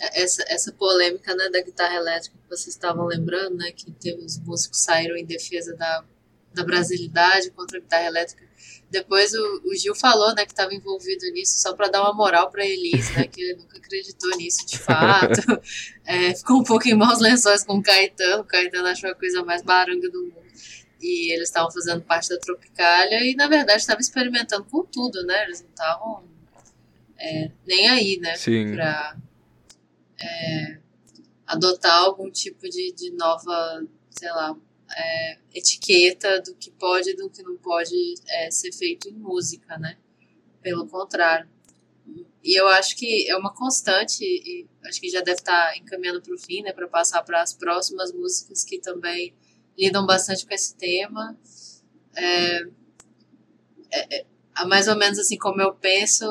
essa, 0.00 0.42
essa 0.48 0.72
polêmica 0.72 1.34
né, 1.34 1.48
da 1.50 1.62
guitarra 1.62 1.94
elétrica 1.94 2.36
que 2.36 2.48
vocês 2.48 2.74
estavam 2.74 3.06
lembrando, 3.06 3.56
né, 3.56 3.70
que 3.70 3.92
teve 3.92 4.24
os 4.24 4.38
músicos 4.38 4.82
saíram 4.82 5.16
em 5.16 5.24
defesa 5.24 5.76
da, 5.76 6.04
da 6.52 6.64
brasilidade 6.64 7.50
contra 7.50 7.78
a 7.78 7.80
guitarra 7.80 8.06
elétrica. 8.06 8.48
Depois 8.90 9.32
o, 9.32 9.62
o 9.64 9.74
Gil 9.74 9.94
falou 9.94 10.34
né, 10.34 10.44
que 10.44 10.52
estava 10.52 10.74
envolvido 10.74 11.24
nisso 11.32 11.60
só 11.60 11.74
para 11.74 11.88
dar 11.88 12.02
uma 12.02 12.12
moral 12.12 12.50
para 12.50 12.66
Elis, 12.66 13.14
né, 13.14 13.26
que 13.28 13.40
ele 13.40 13.54
nunca 13.54 13.78
acreditou 13.78 14.30
nisso 14.36 14.66
de 14.66 14.78
fato. 14.78 15.40
É, 16.04 16.34
ficou 16.34 16.58
um 16.58 16.64
pouco 16.64 16.88
em 16.88 16.94
maus 16.94 17.20
lençóis 17.20 17.62
com 17.62 17.74
o 17.74 17.82
Caetano. 17.82 18.42
O 18.42 18.44
Caetano 18.44 18.88
achou 18.88 19.08
a 19.08 19.14
coisa 19.14 19.44
mais 19.44 19.62
baranga 19.62 20.10
do 20.10 20.24
mundo. 20.24 20.42
E 21.00 21.32
eles 21.32 21.48
estavam 21.48 21.70
fazendo 21.70 22.02
parte 22.02 22.28
da 22.30 22.38
Tropicália 22.38 23.24
e, 23.24 23.36
na 23.36 23.46
verdade, 23.46 23.80
estavam 23.80 24.00
experimentando 24.00 24.64
com 24.64 24.84
tudo, 24.84 25.24
né? 25.24 25.44
Eles 25.44 25.62
não 25.62 25.70
estavam 25.70 26.24
é, 27.16 27.52
nem 27.64 27.88
aí, 27.88 28.18
né? 28.18 28.34
Sim. 28.34 28.72
Pra, 28.72 29.16
é, 30.20 30.78
adotar 31.46 32.02
algum 32.02 32.30
tipo 32.30 32.68
de, 32.68 32.92
de 32.92 33.10
nova, 33.12 33.82
sei 34.10 34.30
lá, 34.30 34.56
é, 34.96 35.38
etiqueta 35.54 36.40
do 36.40 36.54
que 36.54 36.70
pode 36.70 37.10
e 37.10 37.16
do 37.16 37.30
que 37.30 37.42
não 37.42 37.56
pode 37.56 38.14
é, 38.28 38.50
ser 38.50 38.72
feito 38.72 39.08
em 39.08 39.14
música, 39.14 39.78
né? 39.78 39.98
Pelo 40.62 40.86
contrário. 40.86 41.48
E 42.42 42.58
eu 42.58 42.66
acho 42.68 42.96
que 42.96 43.30
é 43.30 43.36
uma 43.36 43.54
constante, 43.54 44.24
e 44.24 44.66
acho 44.86 45.00
que 45.00 45.10
já 45.10 45.20
deve 45.20 45.38
estar 45.38 45.76
encaminhando 45.76 46.22
para 46.22 46.34
o 46.34 46.38
fim, 46.38 46.62
né? 46.62 46.72
Para 46.72 46.88
passar 46.88 47.22
para 47.22 47.42
as 47.42 47.52
próximas 47.52 48.12
músicas 48.12 48.64
que 48.64 48.80
também 48.80 49.34
lidam 49.78 50.06
bastante 50.06 50.46
com 50.46 50.54
esse 50.54 50.76
tema. 50.76 51.38
É, 52.16 52.62
é, 53.92 54.20
é, 54.20 54.26
mais 54.66 54.88
ou 54.88 54.96
menos 54.96 55.18
assim 55.18 55.38
como 55.38 55.60
eu 55.60 55.74
penso 55.74 56.26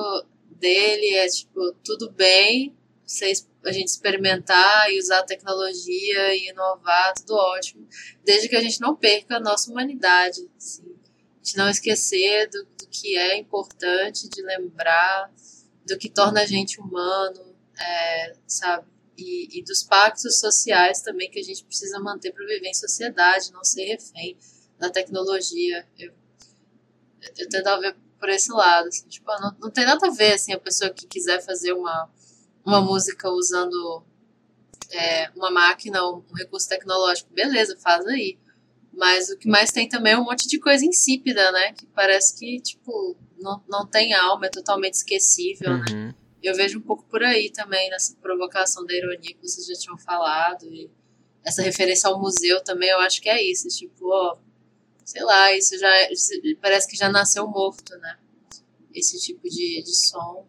dele, 0.52 1.16
é 1.16 1.28
tipo, 1.28 1.74
tudo 1.84 2.12
bem, 2.12 2.76
vocês 3.06 3.49
a 3.66 3.72
gente 3.72 3.88
experimentar 3.88 4.92
e 4.92 5.00
usar 5.00 5.24
tecnologia 5.24 6.36
e 6.36 6.50
inovar, 6.50 7.14
tudo 7.16 7.36
ótimo, 7.36 7.88
desde 8.24 8.48
que 8.48 8.56
a 8.56 8.62
gente 8.62 8.80
não 8.80 8.96
perca 8.96 9.38
a 9.38 9.40
nossa 9.40 9.70
humanidade, 9.70 10.50
assim. 10.58 10.84
a 10.84 11.44
gente 11.44 11.58
não 11.58 11.70
esquecer 11.70 12.50
do, 12.50 12.64
do 12.64 12.88
que 12.88 13.18
é 13.18 13.38
importante, 13.38 14.30
de 14.30 14.42
lembrar 14.42 15.32
do 15.86 15.98
que 15.98 16.10
torna 16.10 16.42
a 16.42 16.46
gente 16.46 16.80
humano, 16.80 17.56
é, 17.78 18.36
sabe? 18.48 18.88
E, 19.18 19.60
e, 19.60 19.64
dos 19.64 19.84
pactos 19.84 20.40
sociais 20.40 21.02
também 21.02 21.30
que 21.30 21.40
a 21.40 21.44
gente 21.44 21.66
precisa 21.66 22.00
manter 22.00 22.32
para 22.32 22.46
viver 22.46 22.70
em 22.70 22.74
sociedade, 22.74 23.52
não 23.52 23.66
ser 23.66 23.84
refém 23.84 24.38
da 24.78 24.90
tecnologia. 24.90 25.86
Eu, 25.98 26.14
eu 27.38 27.50
tento 27.50 27.80
ver 27.82 27.98
por 28.18 28.30
esse 28.30 28.52
lado, 28.52 28.88
assim, 28.88 29.08
tipo, 29.10 29.30
não, 29.42 29.58
não 29.60 29.72
tem 29.72 29.86
nada 29.86 30.08
a 30.08 30.12
ver, 30.12 30.34
assim, 30.34 30.54
a 30.54 30.60
pessoa 30.60 30.90
que 30.92 31.06
quiser 31.06 31.42
fazer 31.42 31.74
uma 31.74 32.10
uma 32.70 32.82
música 32.82 33.30
usando 33.30 34.04
é, 34.92 35.30
uma 35.36 35.50
máquina, 35.50 36.08
um, 36.08 36.24
um 36.30 36.36
recurso 36.36 36.70
tecnológico, 36.70 37.34
beleza, 37.34 37.78
faz 37.78 38.06
aí. 38.06 38.38
Mas 38.94 39.30
o 39.30 39.38
que 39.38 39.48
mais 39.48 39.72
tem 39.72 39.88
também 39.88 40.14
é 40.14 40.18
um 40.18 40.26
monte 40.26 40.48
de 40.48 40.60
coisa 40.60 40.86
insípida, 40.86 41.52
né? 41.52 41.74
Que 41.74 41.86
parece 41.88 42.38
que, 42.38 42.60
tipo, 42.60 43.16
não, 43.40 43.64
não 43.68 43.86
tem 43.86 44.14
alma, 44.14 44.48
é 44.48 44.50
totalmente 44.50 44.96
esquecível, 44.96 45.70
né? 45.70 45.86
uhum. 45.90 46.06
né? 46.08 46.16
Eu 46.42 46.56
vejo 46.56 46.80
um 46.80 46.82
pouco 46.82 47.04
por 47.06 47.22
aí 47.22 47.50
também, 47.50 47.90
nessa 47.90 48.16
provocação 48.22 48.86
da 48.86 48.94
ironia 48.94 49.34
que 49.34 49.42
vocês 49.42 49.68
já 49.68 49.74
tinham 49.74 49.98
falado. 49.98 50.66
E 50.74 50.90
essa 51.44 51.62
referência 51.62 52.10
ao 52.10 52.20
museu 52.20 52.64
também, 52.64 52.90
eu 52.90 53.00
acho 53.00 53.22
que 53.22 53.30
é 53.30 53.42
isso. 53.44 53.68
Tipo, 53.68 54.08
ó, 54.08 54.38
sei 55.04 55.24
lá, 55.24 55.54
isso 55.54 55.78
já 55.78 55.90
parece 56.62 56.88
que 56.88 56.96
já 56.96 57.10
nasceu 57.10 57.46
morto, 57.48 57.96
né? 57.98 58.18
Esse 58.94 59.20
tipo 59.20 59.50
de, 59.50 59.84
de 59.84 59.96
som 59.96 60.48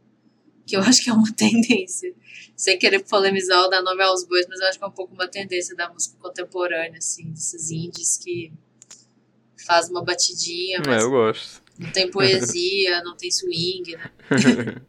que 0.71 0.77
eu 0.77 0.81
acho 0.87 1.03
que 1.03 1.11
é 1.11 1.13
uma 1.13 1.33
tendência. 1.33 2.15
Sem 2.57 2.79
querer 2.79 3.01
polemizar 3.01 3.63
ou 3.65 3.71
dar 3.71 3.83
nome 3.83 4.03
aos 4.03 4.25
bois, 4.25 4.47
mas 4.49 4.61
eu 4.61 4.67
acho 4.69 4.79
que 4.79 4.85
é 4.85 4.87
um 4.87 4.93
pouco 4.93 5.15
uma 5.15 5.27
tendência 5.27 5.75
da 5.75 5.91
música 5.91 6.17
contemporânea, 6.19 6.99
assim, 6.99 7.31
desses 7.31 7.71
indies 7.71 8.19
que 8.19 8.53
faz 9.67 9.89
uma 9.89 10.05
batidinha, 10.05 10.79
é, 10.79 10.83
mas 10.87 11.03
é, 11.03 11.07
eu 11.07 11.11
gosto. 11.11 11.63
não 11.79 11.91
tem 11.91 12.11
poesia, 12.11 13.03
não 13.03 13.17
tem 13.17 13.31
swing, 13.31 13.97
né? 13.97 14.11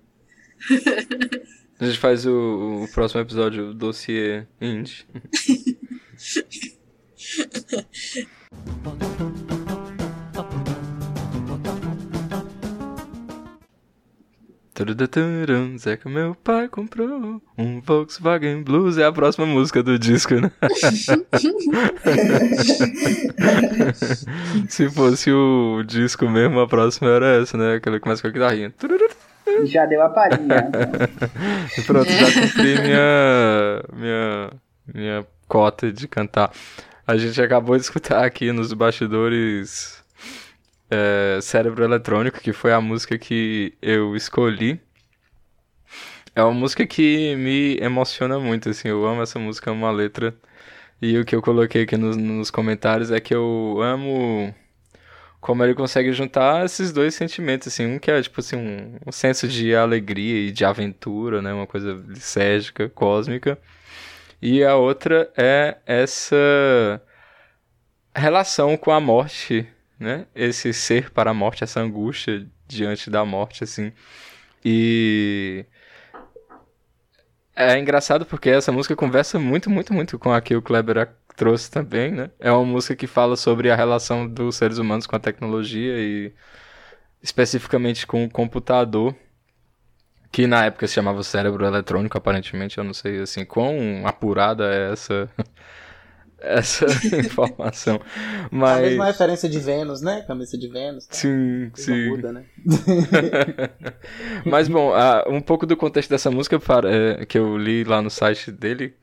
A 1.79 1.85
gente 1.85 1.97
faz 1.97 2.27
o, 2.27 2.83
o 2.83 2.87
próximo 2.91 3.21
episódio 3.21 3.73
dossiê 3.73 4.45
indie. 4.61 5.07
Zeca, 15.77 16.09
meu 16.09 16.33
pai 16.35 16.67
comprou 16.67 17.41
um 17.57 17.79
Volkswagen 17.81 18.61
Blues. 18.63 18.97
É 18.97 19.05
a 19.05 19.11
próxima 19.11 19.45
música 19.45 19.83
do 19.83 19.99
disco, 19.99 20.35
né? 20.35 20.51
Se 24.69 24.89
fosse 24.89 25.31
o 25.31 25.83
disco 25.83 26.29
mesmo, 26.29 26.59
a 26.59 26.67
próxima 26.67 27.09
era 27.09 27.41
essa, 27.41 27.57
né? 27.57 27.75
Aquela 27.75 27.97
que 27.97 28.03
começa 28.03 28.21
com 28.21 28.27
a 28.27 28.31
guitarrinha. 28.31 28.73
Já 29.63 29.85
deu 29.85 30.01
a 30.01 30.09
palhinha. 30.09 30.69
Pronto, 31.85 32.09
já 32.09 32.31
cumpri 32.31 32.81
minha, 32.81 33.83
minha, 33.93 34.49
minha 34.93 35.25
cota 35.47 35.91
de 35.91 36.07
cantar. 36.07 36.51
A 37.05 37.17
gente 37.17 37.41
acabou 37.41 37.75
de 37.75 37.83
escutar 37.83 38.23
aqui 38.23 38.51
nos 38.51 38.73
bastidores 38.73 40.00
é, 40.91 41.39
Cérebro 41.41 41.83
Eletrônico, 41.83 42.41
que 42.41 42.53
foi 42.53 42.73
a 42.73 42.81
música 42.81 43.17
que 43.17 43.73
eu 43.81 44.15
escolhi. 44.15 44.79
É 46.35 46.43
uma 46.43 46.53
música 46.53 46.85
que 46.85 47.35
me 47.35 47.77
emociona 47.77 48.39
muito, 48.39 48.69
assim, 48.69 48.89
eu 48.89 49.05
amo 49.05 49.21
essa 49.21 49.39
música, 49.39 49.69
é 49.69 49.73
uma 49.73 49.91
letra. 49.91 50.35
E 51.01 51.17
o 51.17 51.25
que 51.25 51.35
eu 51.35 51.41
coloquei 51.41 51.83
aqui 51.83 51.97
nos, 51.97 52.17
nos 52.17 52.51
comentários 52.51 53.11
é 53.11 53.19
que 53.19 53.33
eu 53.33 53.79
amo 53.81 54.53
como 55.41 55.63
ele 55.63 55.73
consegue 55.73 56.13
juntar 56.13 56.65
esses 56.65 56.91
dois 56.93 57.15
sentimentos, 57.15 57.67
assim, 57.69 57.85
um 57.87 57.99
que 57.99 58.11
é, 58.11 58.21
tipo 58.21 58.39
assim, 58.39 58.55
um, 58.57 58.97
um 59.07 59.11
senso 59.11 59.47
de 59.47 59.75
alegria 59.75 60.47
e 60.47 60.51
de 60.51 60.63
aventura, 60.63 61.41
né, 61.41 61.51
uma 61.51 61.65
coisa 61.67 61.93
lisérgica, 62.07 62.89
cósmica, 62.89 63.57
e 64.41 64.63
a 64.63 64.75
outra 64.75 65.31
é 65.35 65.77
essa 65.85 67.01
relação 68.15 68.77
com 68.77 68.91
a 68.91 68.99
morte 68.99 69.67
né? 70.01 70.25
Esse 70.35 70.73
ser 70.73 71.11
para 71.11 71.31
a 71.31 71.33
morte, 71.33 71.63
essa 71.63 71.79
angústia 71.79 72.47
diante 72.67 73.09
da 73.09 73.23
morte, 73.23 73.63
assim. 73.63 73.93
E 74.65 75.65
é 77.55 77.77
engraçado 77.77 78.25
porque 78.25 78.49
essa 78.49 78.71
música 78.71 78.95
conversa 78.95 79.39
muito, 79.39 79.69
muito, 79.69 79.93
muito 79.93 80.17
com 80.19 80.33
a 80.33 80.41
que 80.41 80.55
o 80.55 80.61
Kleber 80.61 81.09
trouxe 81.35 81.69
também, 81.69 82.11
né? 82.11 82.31
É 82.39 82.51
uma 82.51 82.65
música 82.65 82.95
que 82.95 83.07
fala 83.07 83.35
sobre 83.35 83.69
a 83.71 83.75
relação 83.75 84.27
dos 84.27 84.55
seres 84.55 84.77
humanos 84.77 85.05
com 85.07 85.15
a 85.15 85.19
tecnologia 85.19 85.97
e 85.99 86.33
especificamente 87.21 88.07
com 88.07 88.25
o 88.25 88.29
computador, 88.29 89.15
que 90.31 90.47
na 90.47 90.65
época 90.65 90.87
se 90.87 90.95
chamava 90.95 91.23
cérebro 91.23 91.65
eletrônico, 91.65 92.17
aparentemente, 92.17 92.77
eu 92.77 92.83
não 92.83 92.93
sei 92.93 93.19
assim 93.21 93.45
quão 93.45 94.01
apurada 94.05 94.73
é 94.73 94.93
essa 94.93 95.29
essa 96.41 96.85
informação. 97.17 98.01
Mas... 98.49 98.77
A 98.77 98.81
mesma 98.81 99.05
referência 99.05 99.47
de 99.47 99.59
Vênus, 99.59 100.01
né? 100.01 100.23
Cabeça 100.27 100.57
de 100.57 100.67
Vênus. 100.67 101.05
Tá? 101.05 101.13
Sim, 101.15 101.71
sim. 101.73 102.09
Muda, 102.09 102.33
né? 102.33 102.43
Mas, 104.45 104.67
bom, 104.67 104.91
um 105.29 105.41
pouco 105.41 105.65
do 105.65 105.77
contexto 105.77 106.09
dessa 106.09 106.31
música 106.31 106.59
é, 106.85 107.25
que 107.25 107.37
eu 107.37 107.57
li 107.57 107.83
lá 107.83 108.01
no 108.01 108.09
site 108.09 108.51
dele, 108.51 108.93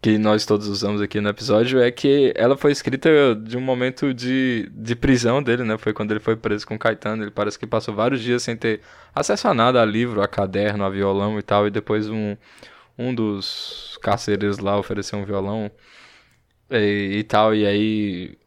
que 0.00 0.18
nós 0.18 0.46
todos 0.46 0.68
usamos 0.68 1.00
aqui 1.02 1.20
no 1.20 1.28
episódio, 1.28 1.80
é 1.80 1.90
que 1.90 2.32
ela 2.36 2.56
foi 2.56 2.72
escrita 2.72 3.34
de 3.34 3.56
um 3.56 3.60
momento 3.60 4.14
de, 4.14 4.70
de 4.72 4.94
prisão 4.94 5.42
dele, 5.42 5.64
né? 5.64 5.76
Foi 5.78 5.92
quando 5.92 6.12
ele 6.12 6.20
foi 6.20 6.36
preso 6.36 6.66
com 6.66 6.78
Caetano. 6.78 7.24
Ele 7.24 7.30
parece 7.30 7.58
que 7.58 7.66
passou 7.66 7.94
vários 7.94 8.22
dias 8.22 8.42
sem 8.42 8.56
ter 8.56 8.80
acesso 9.14 9.48
a 9.48 9.54
nada, 9.54 9.82
a 9.82 9.84
livro, 9.84 10.22
a 10.22 10.28
caderno, 10.28 10.84
a 10.84 10.90
violão 10.90 11.38
e 11.38 11.42
tal. 11.42 11.66
E 11.66 11.70
depois 11.70 12.08
um, 12.08 12.36
um 12.98 13.14
dos 13.14 13.98
carcereiros 14.00 14.58
lá 14.58 14.78
ofereceu 14.78 15.18
um 15.18 15.24
violão 15.24 15.70
e, 16.70 17.18
e 17.18 17.24
tal. 17.24 17.54
E 17.54 17.66
aí 17.66 18.38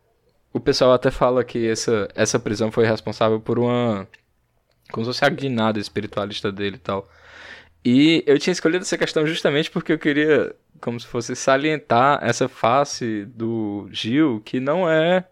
o 0.53 0.59
pessoal 0.59 0.93
até 0.93 1.11
fala 1.11 1.43
que 1.43 1.67
essa, 1.67 2.07
essa 2.15 2.39
prisão 2.39 2.71
foi 2.71 2.85
responsável 2.85 3.39
por 3.39 3.59
uma 3.59 4.07
como 4.91 5.05
se 5.05 5.09
fosse 5.11 5.25
a 5.25 5.29
guinada 5.29 5.79
espiritualista 5.79 6.51
dele 6.51 6.77
e 6.77 6.79
tal. 6.79 7.07
E 7.83 8.23
eu 8.27 8.37
tinha 8.39 8.51
escolhido 8.51 8.83
essa 8.83 8.97
questão 8.97 9.25
justamente 9.25 9.71
porque 9.71 9.93
eu 9.93 9.99
queria, 9.99 10.53
como 10.81 10.99
se 10.99 11.07
fosse, 11.07 11.35
salientar 11.35 12.19
essa 12.21 12.49
face 12.49 13.25
do 13.25 13.87
Gil, 13.91 14.41
que 14.43 14.59
não 14.59 14.89
é 14.89 15.25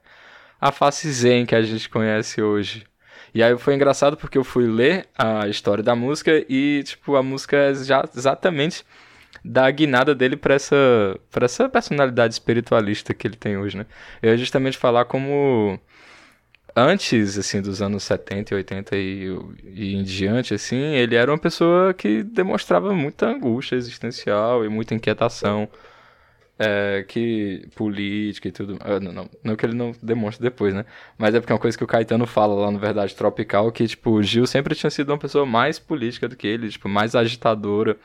a 0.62 0.72
face 0.72 1.12
zen 1.12 1.46
que 1.46 1.56
a 1.56 1.62
gente 1.62 1.89
conhece 1.89 2.41
hoje. 2.41 2.86
E 3.34 3.44
aí 3.44 3.58
foi 3.58 3.75
engraçado 3.75 4.15
porque 4.15 4.38
eu 4.38 4.44
fui 4.44 4.65
ler 4.65 5.08
a 5.17 5.48
história 5.48 5.84
da 5.84 5.96
música 5.96 6.32
e, 6.50 6.84
tipo, 6.84 7.15
a 7.15 7.24
música 7.24 7.58
é 7.58 7.74
já 7.75 8.03
exatamente 8.15 8.86
da 9.48 9.70
guinada 9.72 10.13
dele 10.13 10.36
para 10.36 10.56
essa, 10.56 10.75
pra 11.32 11.46
essa 11.46 11.70
personalidade 11.70 12.34
espiritualista 12.34 13.13
que 13.13 13.27
ele 13.27 13.38
tem 13.38 13.58
hoje, 13.58 13.77
né? 13.77 13.86
Eu 14.22 14.32
ia 14.32 14.38
justamente 14.38 14.77
falar 14.77 15.06
como 15.06 15.80
antes, 16.75 17.38
assim, 17.38 17.62
dos 17.62 17.82
anos 17.82 18.04
70 18.04 18.54
e 18.54 18.58
80 18.58 18.96
e, 18.98 19.27
e 19.74 19.96
em 19.96 20.04
diante, 20.04 20.54
assim, 20.54 20.77
ele 20.77 21.16
era 21.16 21.32
uma 21.32 21.38
pessoa 21.38 21.94
que 21.94 22.24
demonstrava 22.24 22.94
muita 22.94 23.27
angústia 23.27 23.75
existencial 23.75 24.66
e 24.66 24.70
muita 24.70 24.94
inquietação 24.94 25.70
é, 26.60 27.06
que 27.08 27.68
política 27.75 28.48
e 28.48 28.51
tudo. 28.51 28.77
Ah, 28.82 29.00
não, 29.00 29.13
não, 29.13 29.30
não 29.44 29.56
que 29.56 29.66
ele 29.66 29.75
não 29.75 29.94
demonstre 30.01 30.44
depois, 30.44 30.74
né? 30.74 30.86
Mas 31.18 31.36
é 31.36 31.39
porque 31.39 31.51
é 31.51 31.56
uma 31.56 31.62
coisa 31.62 31.77
que 31.77 31.84
o 31.84 31.88
Caetano 31.88 32.25
fala 32.25 32.54
lá 32.54 32.72
no 32.72 32.80
Verdade 32.80 33.16
Tropical, 33.16 33.72
que, 33.72 33.88
tipo, 33.88 34.12
o 34.12 34.24
Gil 34.24 34.48
sempre 34.48 34.75
tinha 34.75 34.89
sido 34.89 35.10
uma 35.12 35.18
pessoa 35.18 35.46
mais 35.46 35.80
política 35.80 36.27
do 36.27 36.36
que 36.36 36.48
ele, 36.48 36.70
tipo, 36.70 36.89
mais 36.89 37.16
agitadora. 37.16 37.98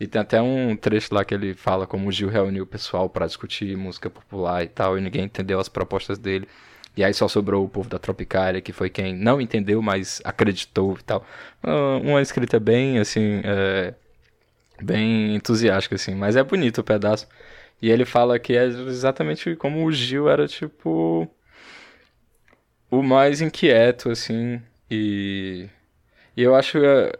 E 0.00 0.06
tem 0.06 0.20
até 0.20 0.40
um 0.40 0.76
trecho 0.76 1.14
lá 1.14 1.24
que 1.24 1.34
ele 1.34 1.54
fala 1.54 1.86
como 1.86 2.08
o 2.08 2.12
Gil 2.12 2.28
reuniu 2.28 2.64
o 2.64 2.66
pessoal 2.66 3.08
para 3.08 3.26
discutir 3.26 3.76
música 3.76 4.08
popular 4.08 4.62
e 4.62 4.68
tal, 4.68 4.96
e 4.96 5.00
ninguém 5.00 5.24
entendeu 5.24 5.58
as 5.58 5.68
propostas 5.68 6.18
dele. 6.18 6.48
E 6.96 7.04
aí 7.04 7.14
só 7.14 7.28
sobrou 7.28 7.64
o 7.64 7.68
povo 7.68 7.88
da 7.88 7.98
Tropicália, 7.98 8.60
que 8.60 8.72
foi 8.72 8.90
quem 8.90 9.14
não 9.14 9.40
entendeu, 9.40 9.80
mas 9.80 10.20
acreditou 10.24 10.96
e 10.98 11.02
tal. 11.02 11.24
Ah, 11.62 11.96
uma 12.02 12.20
escrita 12.20 12.58
bem, 12.58 12.98
assim, 12.98 13.40
é, 13.44 13.94
bem 14.82 15.34
entusiástica, 15.36 15.94
assim. 15.94 16.14
Mas 16.14 16.36
é 16.36 16.42
bonito 16.42 16.78
o 16.78 16.84
pedaço. 16.84 17.28
E 17.80 17.90
ele 17.90 18.04
fala 18.04 18.38
que 18.38 18.56
é 18.56 18.64
exatamente 18.64 19.54
como 19.56 19.84
o 19.84 19.92
Gil 19.92 20.28
era, 20.28 20.48
tipo, 20.48 21.28
o 22.90 23.02
mais 23.02 23.40
inquieto, 23.40 24.10
assim. 24.10 24.60
E, 24.90 25.68
e 26.36 26.42
eu 26.42 26.54
acho 26.54 26.78
é, 26.78 27.12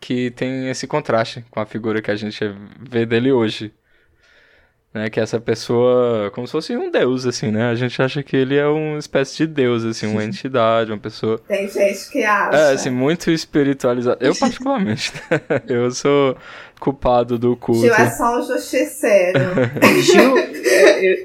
que 0.00 0.30
tem 0.30 0.70
esse 0.70 0.86
contraste 0.86 1.44
com 1.50 1.60
a 1.60 1.66
figura 1.66 2.00
que 2.00 2.10
a 2.10 2.16
gente 2.16 2.42
vê 2.80 3.04
dele 3.04 3.30
hoje. 3.30 3.72
Né, 4.92 5.08
que 5.08 5.20
essa 5.20 5.38
pessoa, 5.38 6.32
como 6.32 6.48
se 6.48 6.50
fosse 6.50 6.76
um 6.76 6.90
deus, 6.90 7.24
assim, 7.24 7.52
né? 7.52 7.70
A 7.70 7.76
gente 7.76 8.02
acha 8.02 8.24
que 8.24 8.36
ele 8.36 8.56
é 8.56 8.66
uma 8.66 8.98
espécie 8.98 9.36
de 9.36 9.46
deus, 9.46 9.84
assim, 9.84 10.08
uma 10.08 10.24
entidade, 10.24 10.90
uma 10.90 10.98
pessoa... 10.98 11.38
Tem 11.46 11.68
gente 11.68 12.10
que 12.10 12.24
acha. 12.24 12.56
É, 12.56 12.72
assim, 12.72 12.90
muito 12.90 13.30
espiritualizada. 13.30 14.18
Eu, 14.20 14.34
particularmente, 14.34 15.12
né? 15.30 15.62
Eu 15.68 15.92
sou 15.92 16.36
culpado 16.80 17.38
do 17.38 17.56
culto. 17.56 17.82
Gil 17.82 17.94
é 17.94 18.10
só 18.10 18.40
um 18.40 18.42
justiceiro. 18.42 19.38
Gil, 20.02 20.36
eu, 20.36 21.16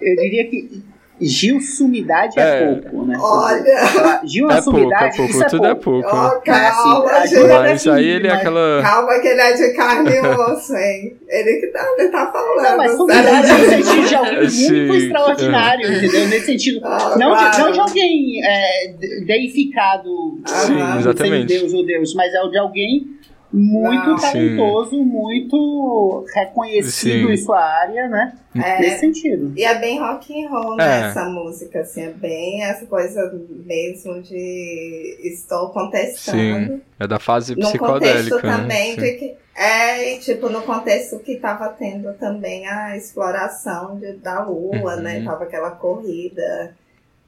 eu 0.00 0.16
diria 0.16 0.48
que 0.48 0.82
Gil 1.20 1.60
sumidade 1.60 2.38
é, 2.38 2.42
É. 2.42 2.66
pouco, 2.74 3.04
né? 3.06 3.16
Olha, 3.20 4.20
Gil 4.24 4.50
É 4.50 4.56
é 4.56 4.62
pouco, 4.62 4.78
é 4.78 4.80
sumidade, 4.80 5.16
pouco, 5.16 5.30
isso 5.32 5.42
é 5.44 5.48
tudo 5.48 5.66
é 5.66 5.74
pouco. 5.74 6.08
É 6.08 6.66
assim, 6.66 6.82
calma, 6.82 7.10
a 7.10 7.26
gente. 7.26 7.30
Gil 7.40 7.50
é 7.50 7.58
Mas 7.60 7.86
aí 7.88 8.06
ele 8.06 8.26
é 8.28 8.30
aquela. 8.32 8.82
Calma 8.82 9.18
que 9.20 9.28
ele 9.28 9.40
é 9.40 9.52
de 9.52 9.72
carne 9.74 10.10
e 10.10 10.20
osso, 10.20 10.74
hein? 10.76 11.16
Ele 11.28 11.60
que 11.60 11.66
tá, 11.68 11.86
ele 11.98 12.08
tá 12.08 12.32
falando. 12.32 12.62
Não, 12.62 12.76
mas 12.76 12.92
sumidade 12.96 13.52
no 13.52 13.68
sentido 13.68 14.08
de 14.08 14.14
alguém 14.14 14.48
Sim, 14.50 14.86
muito 14.86 15.04
extraordinário, 15.04 15.92
entendeu? 15.92 16.28
Nesse 16.28 16.46
sentido. 16.46 16.80
Ah, 16.84 17.14
Não, 17.18 17.32
de, 17.32 17.38
claro. 17.38 17.58
não 17.64 17.72
de 17.72 17.80
alguém 17.80 18.44
é, 18.44 18.92
de- 18.98 19.24
deificado, 19.26 20.08
Sim, 20.46 20.78
como 20.78 20.98
exatamente. 21.00 21.46
Deus 21.46 21.72
ou 21.74 21.84
Deus, 21.84 22.14
mas 22.14 22.32
é 22.34 22.40
o 22.42 22.48
de 22.48 22.58
alguém 22.58 23.06
muito 23.52 24.06
Não. 24.10 24.16
talentoso, 24.16 24.96
muito 25.02 26.24
reconhecido 26.34 27.26
Sim. 27.28 27.32
em 27.32 27.36
sua 27.36 27.60
área, 27.60 28.08
né? 28.08 28.36
É, 28.54 28.80
Nesse 28.80 29.00
sentido. 29.00 29.52
E 29.56 29.64
é 29.64 29.78
bem 29.78 29.98
rock 30.00 30.32
and 30.44 30.48
roll 30.48 30.74
É. 30.74 30.76
né, 30.76 31.08
essa 31.08 31.24
música, 31.24 31.80
assim, 31.80 32.02
é 32.02 32.10
bem 32.10 32.62
essa 32.64 32.86
coisa 32.86 33.32
mesmo 33.64 34.20
de 34.22 35.18
estou 35.22 35.70
contestando. 35.70 36.38
Sim, 36.76 36.80
é 36.98 37.06
da 37.06 37.18
fase 37.18 37.54
No 37.56 37.62
psicodélica. 37.66 38.36
contexto 38.36 38.46
né? 38.46 38.56
também 38.56 38.94
Sim. 38.94 39.00
de 39.00 39.12
que. 39.12 39.34
É, 39.56 40.14
e, 40.14 40.18
tipo, 40.20 40.48
no 40.48 40.62
contexto 40.62 41.18
que 41.18 41.36
tava 41.36 41.68
tendo 41.70 42.12
também 42.14 42.66
a 42.66 42.96
exploração 42.96 43.98
de, 43.98 44.12
da 44.14 44.42
Lua, 44.44 44.94
Uhum. 44.96 45.00
né? 45.02 45.22
Tava 45.24 45.44
aquela 45.44 45.70
corrida 45.72 46.74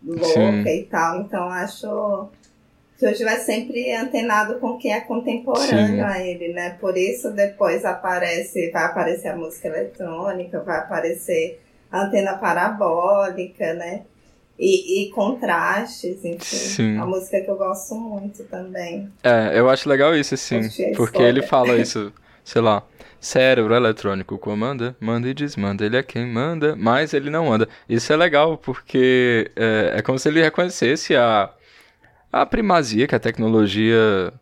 louca 0.05 0.25
Sim. 0.27 0.65
e 0.67 0.83
tal. 0.85 1.21
Então 1.21 1.49
acho 1.49 2.29
que 3.03 3.07
hoje 3.07 3.25
vai 3.25 3.39
sempre 3.39 3.93
antenado 3.93 4.61
com 4.61 4.79
quem 4.79 4.93
é 4.93 5.01
contemporâneo 5.01 5.97
Sim. 5.97 6.01
a 6.01 6.25
ele, 6.25 6.53
né? 6.53 6.77
Por 6.81 6.97
isso 6.97 7.33
depois 7.33 7.85
aparece, 7.85 8.71
vai 8.71 8.85
aparecer 8.85 9.31
a 9.31 9.37
música 9.37 9.67
eletrônica, 9.67 10.61
vai 10.61 10.79
aparecer 10.79 11.61
a 11.91 12.05
antena 12.05 12.35
parabólica, 12.35 13.75
né? 13.75 14.03
E, 14.57 15.03
e 15.03 15.11
contrastes, 15.11 16.25
enfim. 16.25 16.39
Sim. 16.39 16.97
A 16.97 17.05
música 17.05 17.41
que 17.41 17.51
eu 17.51 17.57
gosto 17.57 17.97
muito 17.97 18.45
também. 18.45 19.11
É, 19.25 19.59
eu 19.59 19.69
acho 19.69 19.89
legal 19.89 20.15
isso, 20.15 20.35
assim. 20.35 20.59
A 20.59 20.61
Porque 20.61 21.19
história. 21.19 21.27
ele 21.27 21.43
fala 21.43 21.75
isso, 21.75 22.13
sei 22.45 22.63
lá. 22.63 22.85
Cérebro 23.19 23.75
eletrônico 23.75 24.39
comanda, 24.39 24.95
manda 25.01 25.29
e 25.29 25.35
desmanda. 25.35 25.85
Ele 25.85 25.97
é 25.97 26.05
quem 26.05 26.25
manda, 26.25 26.77
mas 26.77 27.13
ele 27.13 27.31
não 27.31 27.53
anda. 27.53 27.69
Isso 27.89 28.13
é 28.13 28.17
legal 28.17 28.57
porque 28.57 29.51
é, 29.57 29.95
é 29.97 30.03
como 30.03 30.21
se 30.21 30.29
ele 30.29 30.41
reconhecesse 30.41 31.17
a, 31.17 31.51
a 32.33 32.47
primazia 32.47 33.07
que 33.07 33.15
a 33.15 33.21
tecnologia 33.21 34.33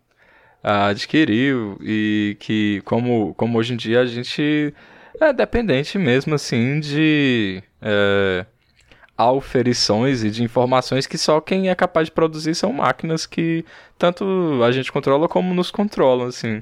ah, 0.63 0.87
adquiriu 0.87 1.77
e 1.83 2.37
que, 2.39 2.81
como, 2.85 3.35
como 3.35 3.59
hoje 3.59 3.75
em 3.75 3.77
dia 3.77 4.01
a 4.01 4.07
gente 4.07 4.73
é 5.21 5.33
dependente 5.33 5.99
mesmo, 5.99 6.35
assim, 6.35 6.81
de. 6.81 7.63
É, 7.83 8.47
e 10.25 10.31
de 10.31 10.43
informações 10.43 11.07
que 11.07 11.19
só 11.19 11.43
quem 11.43 11.69
é 11.69 11.75
capaz 11.75 12.07
de 12.07 12.13
produzir 12.13 12.55
são 12.55 12.73
máquinas 12.73 13.27
que 13.27 13.65
tanto 13.99 14.25
a 14.65 14.73
gente 14.73 14.91
controla 14.91 15.29
como 15.29 15.53
nos 15.53 15.71
controlam, 15.71 16.29
assim. 16.29 16.61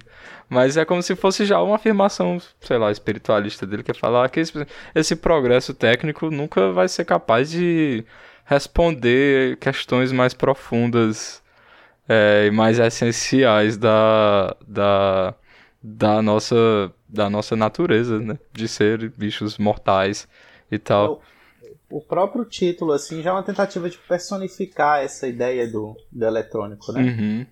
Mas 0.49 0.77
é 0.77 0.85
como 0.85 1.01
se 1.01 1.15
fosse 1.15 1.45
já 1.45 1.63
uma 1.63 1.77
afirmação, 1.77 2.39
sei 2.61 2.79
lá, 2.79 2.91
espiritualista 2.91 3.65
dele, 3.65 3.85
que 3.85 3.93
é 3.93 3.95
falar 3.95 4.29
que 4.29 4.41
esse, 4.41 4.67
esse 4.93 5.15
progresso 5.15 5.73
técnico 5.73 6.31
nunca 6.31 6.73
vai 6.73 6.89
ser 6.89 7.05
capaz 7.05 7.51
de 7.51 8.05
responder 8.49 9.59
questões 9.59 10.11
mais 10.11 10.33
profundas 10.33 11.43
é, 12.09 12.47
e 12.47 12.51
mais 12.51 12.79
essenciais 12.79 13.77
da, 13.77 14.57
da, 14.67 15.35
da, 15.83 16.23
nossa, 16.23 16.91
da 17.07 17.29
nossa 17.29 17.55
natureza, 17.55 18.19
né? 18.19 18.39
De 18.51 18.67
ser 18.67 19.11
bichos 19.11 19.59
mortais 19.59 20.27
e 20.73 20.79
tal. 20.79 21.23
O 21.91 22.01
próprio 22.01 22.47
título, 22.47 22.93
assim, 22.93 23.23
já 23.23 23.31
é 23.31 23.33
uma 23.35 23.43
tentativa 23.43 23.89
de 23.89 23.99
personificar 23.99 25.03
essa 25.03 25.29
ideia 25.29 25.71
do, 25.71 25.95
do 26.11 26.25
eletrônico, 26.25 26.91
né? 26.93 27.03
Uhum. 27.03 27.47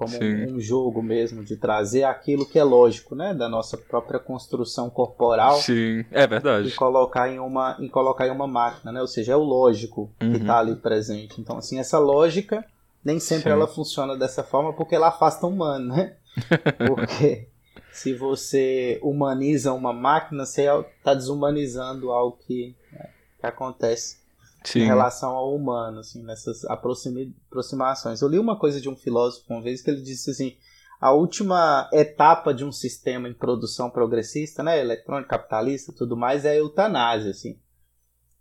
Como 0.00 0.12
sim. 0.12 0.46
um 0.54 0.58
jogo 0.58 1.02
mesmo, 1.02 1.44
de 1.44 1.58
trazer 1.58 2.04
aquilo 2.04 2.46
que 2.46 2.58
é 2.58 2.64
lógico, 2.64 3.14
né? 3.14 3.34
Da 3.34 3.50
nossa 3.50 3.76
própria 3.76 4.18
construção 4.18 4.88
corporal 4.88 5.56
Sim, 5.56 6.06
é 6.10 6.24
e 6.24 6.26
verdade. 6.26 6.70
colocar 6.74 7.28
em 7.28 7.38
uma, 7.38 7.76
e 7.78 7.86
colocar 7.90 8.26
em 8.26 8.30
uma 8.30 8.46
máquina, 8.46 8.90
né? 8.92 9.00
Ou 9.02 9.06
seja, 9.06 9.32
é 9.32 9.36
o 9.36 9.42
lógico 9.42 10.10
que 10.18 10.24
Uhum. 10.24 10.36
está 10.36 10.58
ali 10.58 10.74
presente. 10.74 11.38
Então, 11.38 11.58
assim, 11.58 11.78
essa 11.78 11.98
lógica 11.98 12.64
nem 13.04 13.20
sempre 13.20 13.44
Sim. 13.44 13.50
ela 13.50 13.66
funciona 13.66 14.16
dessa 14.16 14.42
forma 14.42 14.72
porque 14.72 14.94
ela 14.94 15.08
afasta 15.08 15.46
o 15.46 15.50
humano, 15.50 15.94
né? 15.94 16.14
Porque 16.86 17.48
se 17.92 18.14
você 18.14 18.98
humaniza 19.02 19.72
uma 19.74 19.92
máquina, 19.92 20.46
você 20.46 20.62
está 20.96 21.12
desumanizando 21.12 22.10
algo 22.10 22.38
que, 22.46 22.74
né, 22.92 23.10
que 23.38 23.46
acontece 23.46 24.19
em 24.64 24.68
Sim. 24.68 24.84
relação 24.84 25.30
ao 25.30 25.54
humano, 25.54 26.00
assim, 26.00 26.22
nessas 26.22 26.64
aproximações. 26.64 28.20
Eu 28.20 28.28
li 28.28 28.38
uma 28.38 28.58
coisa 28.58 28.80
de 28.80 28.88
um 28.88 28.96
filósofo 28.96 29.46
uma 29.52 29.62
vez 29.62 29.82
que 29.82 29.90
ele 29.90 30.02
disse 30.02 30.30
assim: 30.30 30.56
a 31.00 31.12
última 31.12 31.88
etapa 31.92 32.52
de 32.52 32.64
um 32.64 32.70
sistema 32.70 33.28
em 33.28 33.32
produção 33.32 33.88
progressista, 33.88 34.62
né, 34.62 34.78
eletrônico, 34.78 35.30
capitalista, 35.30 35.94
tudo 35.96 36.16
mais, 36.16 36.44
é 36.44 36.50
a 36.50 36.56
eutanásia, 36.56 37.30
assim. 37.30 37.58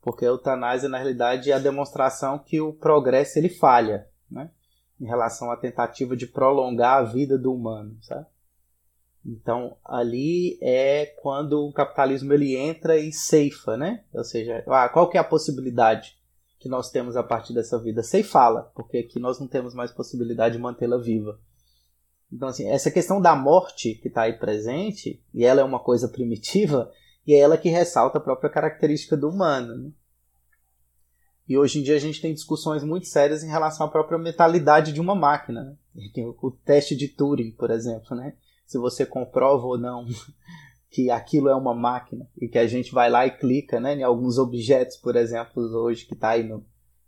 Porque 0.01 0.25
a 0.25 0.29
eutanásia, 0.29 0.89
na 0.89 0.97
realidade, 0.97 1.51
é 1.51 1.53
a 1.53 1.59
demonstração 1.59 2.37
que 2.37 2.59
o 2.59 2.73
progresso 2.73 3.39
ele 3.39 3.49
falha, 3.49 4.07
né, 4.29 4.51
em 4.99 5.05
relação 5.05 5.49
à 5.49 5.55
tentativa 5.55 6.17
de 6.17 6.27
prolongar 6.27 6.97
a 6.97 7.03
vida 7.03 7.37
do 7.37 7.53
humano, 7.53 7.97
sabe? 8.01 8.25
Então, 9.25 9.77
ali 9.83 10.57
é 10.61 11.05
quando 11.21 11.65
o 11.65 11.73
capitalismo 11.73 12.33
ele 12.33 12.55
entra 12.55 12.97
e 12.97 13.11
ceifa, 13.11 13.75
né? 13.75 14.03
Ou 14.13 14.23
seja, 14.23 14.63
ah, 14.67 14.87
qual 14.89 15.09
que 15.09 15.17
é 15.17 15.19
a 15.19 15.25
possibilidade 15.25 16.17
que 16.57 16.69
nós 16.69 16.89
temos 16.89 17.15
a 17.17 17.23
partir 17.23 17.53
dessa 17.53 17.77
vida? 17.77 18.01
Ceifá-la, 18.01 18.63
porque 18.73 18.97
aqui 18.97 19.19
nós 19.19 19.39
não 19.39 19.47
temos 19.47 19.73
mais 19.73 19.91
possibilidade 19.91 20.55
de 20.55 20.61
mantê-la 20.61 20.97
viva. 20.97 21.39
Então, 22.31 22.47
assim, 22.47 22.69
essa 22.69 22.91
questão 22.91 23.21
da 23.21 23.35
morte 23.35 23.95
que 23.95 24.07
está 24.07 24.23
aí 24.23 24.33
presente, 24.33 25.21
e 25.33 25.43
ela 25.43 25.61
é 25.61 25.63
uma 25.63 25.79
coisa 25.79 26.07
primitiva, 26.07 26.91
e 27.25 27.33
é 27.33 27.39
ela 27.39 27.57
que 27.57 27.69
ressalta 27.69 28.17
a 28.17 28.21
própria 28.21 28.49
característica 28.49 29.17
do 29.17 29.29
humano. 29.29 29.75
Né? 29.75 29.91
E 31.47 31.57
hoje 31.57 31.79
em 31.79 31.83
dia 31.83 31.95
a 31.95 31.99
gente 31.99 32.21
tem 32.21 32.33
discussões 32.33 32.83
muito 32.83 33.07
sérias 33.07 33.43
em 33.43 33.49
relação 33.49 33.87
à 33.87 33.89
própria 33.89 34.17
mentalidade 34.17 34.93
de 34.93 35.01
uma 35.01 35.15
máquina. 35.15 35.77
Né? 35.95 36.09
o 36.41 36.51
teste 36.51 36.95
de 36.95 37.07
Turing, 37.07 37.51
por 37.51 37.71
exemplo, 37.71 38.15
né? 38.15 38.35
Se 38.69 38.77
você 38.77 39.03
comprova 39.03 39.65
ou 39.65 39.79
não 39.79 40.05
que 40.91 41.09
aquilo 41.09 41.49
é 41.49 41.55
uma 41.55 41.73
máquina 41.73 42.29
e 42.39 42.47
que 42.47 42.59
a 42.59 42.67
gente 42.67 42.91
vai 42.91 43.09
lá 43.09 43.25
e 43.25 43.31
clica, 43.31 43.79
né, 43.79 43.95
em 43.95 44.03
alguns 44.03 44.37
objetos, 44.37 44.95
por 44.95 45.15
exemplo, 45.15 45.63
hoje 45.63 46.05
que 46.05 46.13
está 46.13 46.29
aí 46.29 46.43
no, 46.43 46.63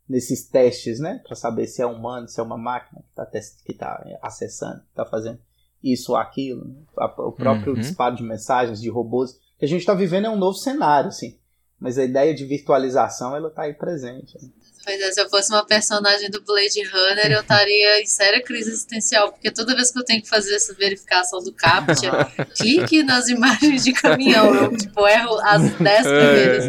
nesses 0.10 0.50
testes, 0.50 1.00
né, 1.00 1.22
para 1.24 1.36
saber 1.36 1.68
se 1.68 1.80
é 1.80 1.86
humano, 1.86 2.28
se 2.28 2.40
é 2.40 2.44
uma 2.44 2.58
máquina 2.58 3.04
que 3.04 3.22
está 3.22 3.26
que 3.64 3.74
tá 3.76 4.20
acessando, 4.24 4.82
está 4.90 5.06
fazendo 5.06 5.40
isso 5.84 6.14
ou 6.14 6.18
aquilo, 6.18 6.66
né? 6.68 6.82
o 6.98 7.32
próprio 7.32 7.74
uhum. 7.74 7.80
disparo 7.80 8.16
de 8.16 8.24
mensagens 8.24 8.82
de 8.82 8.90
robôs. 8.90 9.34
O 9.34 9.60
que 9.60 9.66
a 9.66 9.68
gente 9.68 9.82
está 9.82 9.94
vivendo 9.94 10.26
é 10.26 10.30
um 10.32 10.40
novo 10.40 10.58
cenário, 10.58 11.10
assim. 11.10 11.40
Mas 11.80 12.00
a 12.00 12.04
ideia 12.04 12.34
de 12.34 12.44
virtualização 12.44 13.36
ela 13.36 13.50
está 13.50 13.64
aí 13.64 13.74
presente. 13.76 14.36
Né? 14.42 14.50
Pois 14.84 15.00
é, 15.00 15.12
se 15.12 15.22
eu 15.22 15.30
fosse 15.30 15.52
uma 15.52 15.66
personagem 15.66 16.30
do 16.30 16.42
Blade 16.42 16.84
Runner, 16.84 17.32
eu 17.32 17.42
estaria 17.42 18.02
em 18.02 18.06
séria 18.06 18.42
crise 18.42 18.72
existencial, 18.72 19.32
porque 19.32 19.52
toda 19.52 19.76
vez 19.76 19.92
que 19.92 20.00
eu 20.00 20.04
tenho 20.04 20.22
que 20.22 20.30
fazer 20.30 20.56
essa 20.56 20.74
verificação 20.74 21.40
do 21.44 21.54
CAPTCHA, 21.54 22.32
clique 22.58 23.04
nas 23.04 23.30
imagens 23.30 23.84
de 23.84 23.94
caminhão, 23.94 24.54
eu 24.56 24.76
tipo, 24.76 25.08
erro 25.08 25.40
as 25.42 25.72
10 25.72 26.02
primeiras. 26.04 26.66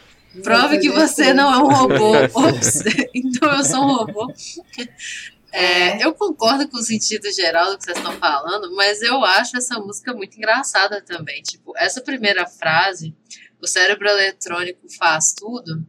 Prove 0.42 0.78
que 0.78 0.90
você 0.90 1.32
não 1.32 1.52
é 1.52 1.58
um 1.58 1.68
robô. 1.68 2.12
Ops, 2.34 2.82
então 3.14 3.52
eu 3.52 3.64
sou 3.64 3.82
um 3.82 3.92
robô. 3.96 4.32
É, 5.52 6.04
eu 6.04 6.14
concordo 6.14 6.68
com 6.68 6.76
o 6.76 6.82
sentido 6.82 7.30
geral 7.32 7.72
do 7.72 7.78
que 7.78 7.84
vocês 7.84 7.96
estão 7.96 8.12
falando, 8.18 8.74
mas 8.76 9.02
eu 9.02 9.24
acho 9.24 9.56
essa 9.56 9.78
música 9.80 10.14
muito 10.14 10.36
engraçada 10.36 11.00
também. 11.00 11.42
Tipo, 11.42 11.76
essa 11.76 12.00
primeira 12.00 12.46
frase, 12.46 13.14
o 13.60 13.66
cérebro 13.66 14.08
eletrônico 14.08 14.88
faz 14.96 15.34
tudo, 15.36 15.84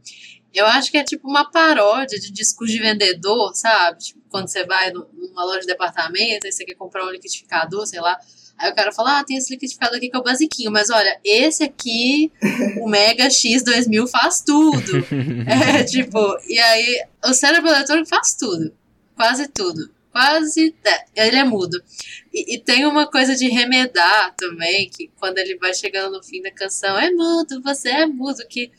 eu 0.53 0.65
acho 0.65 0.91
que 0.91 0.97
é 0.97 1.03
tipo 1.03 1.27
uma 1.27 1.49
paródia 1.49 2.19
de 2.19 2.31
discurso 2.31 2.73
de 2.73 2.79
vendedor, 2.79 3.53
sabe? 3.55 3.99
Tipo, 3.99 4.21
quando 4.29 4.47
você 4.47 4.65
vai 4.65 4.91
numa 4.91 5.45
loja 5.45 5.61
de 5.61 5.67
departamento 5.67 6.45
e 6.45 6.51
você 6.51 6.65
quer 6.65 6.75
comprar 6.75 7.05
um 7.05 7.11
liquidificador, 7.11 7.85
sei 7.85 8.01
lá. 8.01 8.17
Aí 8.57 8.71
o 8.71 8.75
cara 8.75 8.91
fala, 8.91 9.19
ah, 9.19 9.23
tem 9.23 9.37
esse 9.37 9.51
liquidificador 9.51 9.97
aqui 9.97 10.09
que 10.09 10.15
é 10.15 10.19
o 10.19 10.23
basiquinho, 10.23 10.71
mas 10.71 10.89
olha, 10.89 11.19
esse 11.23 11.63
aqui, 11.63 12.31
o 12.79 12.87
Mega 12.87 13.27
X2000 13.27 14.07
faz 14.07 14.41
tudo. 14.41 14.97
é, 15.47 15.83
tipo, 15.83 16.19
e 16.47 16.59
aí 16.59 17.05
o 17.25 17.33
cérebro 17.33 17.69
eletrônico 17.69 18.09
faz 18.09 18.35
tudo. 18.35 18.71
Quase 19.15 19.47
tudo. 19.47 19.89
Quase. 20.11 20.75
É, 20.85 21.27
ele 21.27 21.37
é 21.37 21.43
mudo. 21.43 21.81
E, 22.33 22.55
e, 22.55 22.59
tem 22.59 22.85
uma 22.85 23.07
coisa 23.07 23.35
de 23.35 23.47
remedar 23.47 24.35
também, 24.35 24.89
que 24.89 25.09
quando 25.17 25.37
ele 25.37 25.57
vai 25.57 25.73
chegando 25.73 26.17
no 26.17 26.23
fim 26.23 26.41
da 26.41 26.51
canção, 26.51 26.99
é 26.99 27.09
mudo, 27.09 27.61
você 27.63 27.89
é 27.89 28.05
mudo, 28.05 28.45
que 28.47 28.71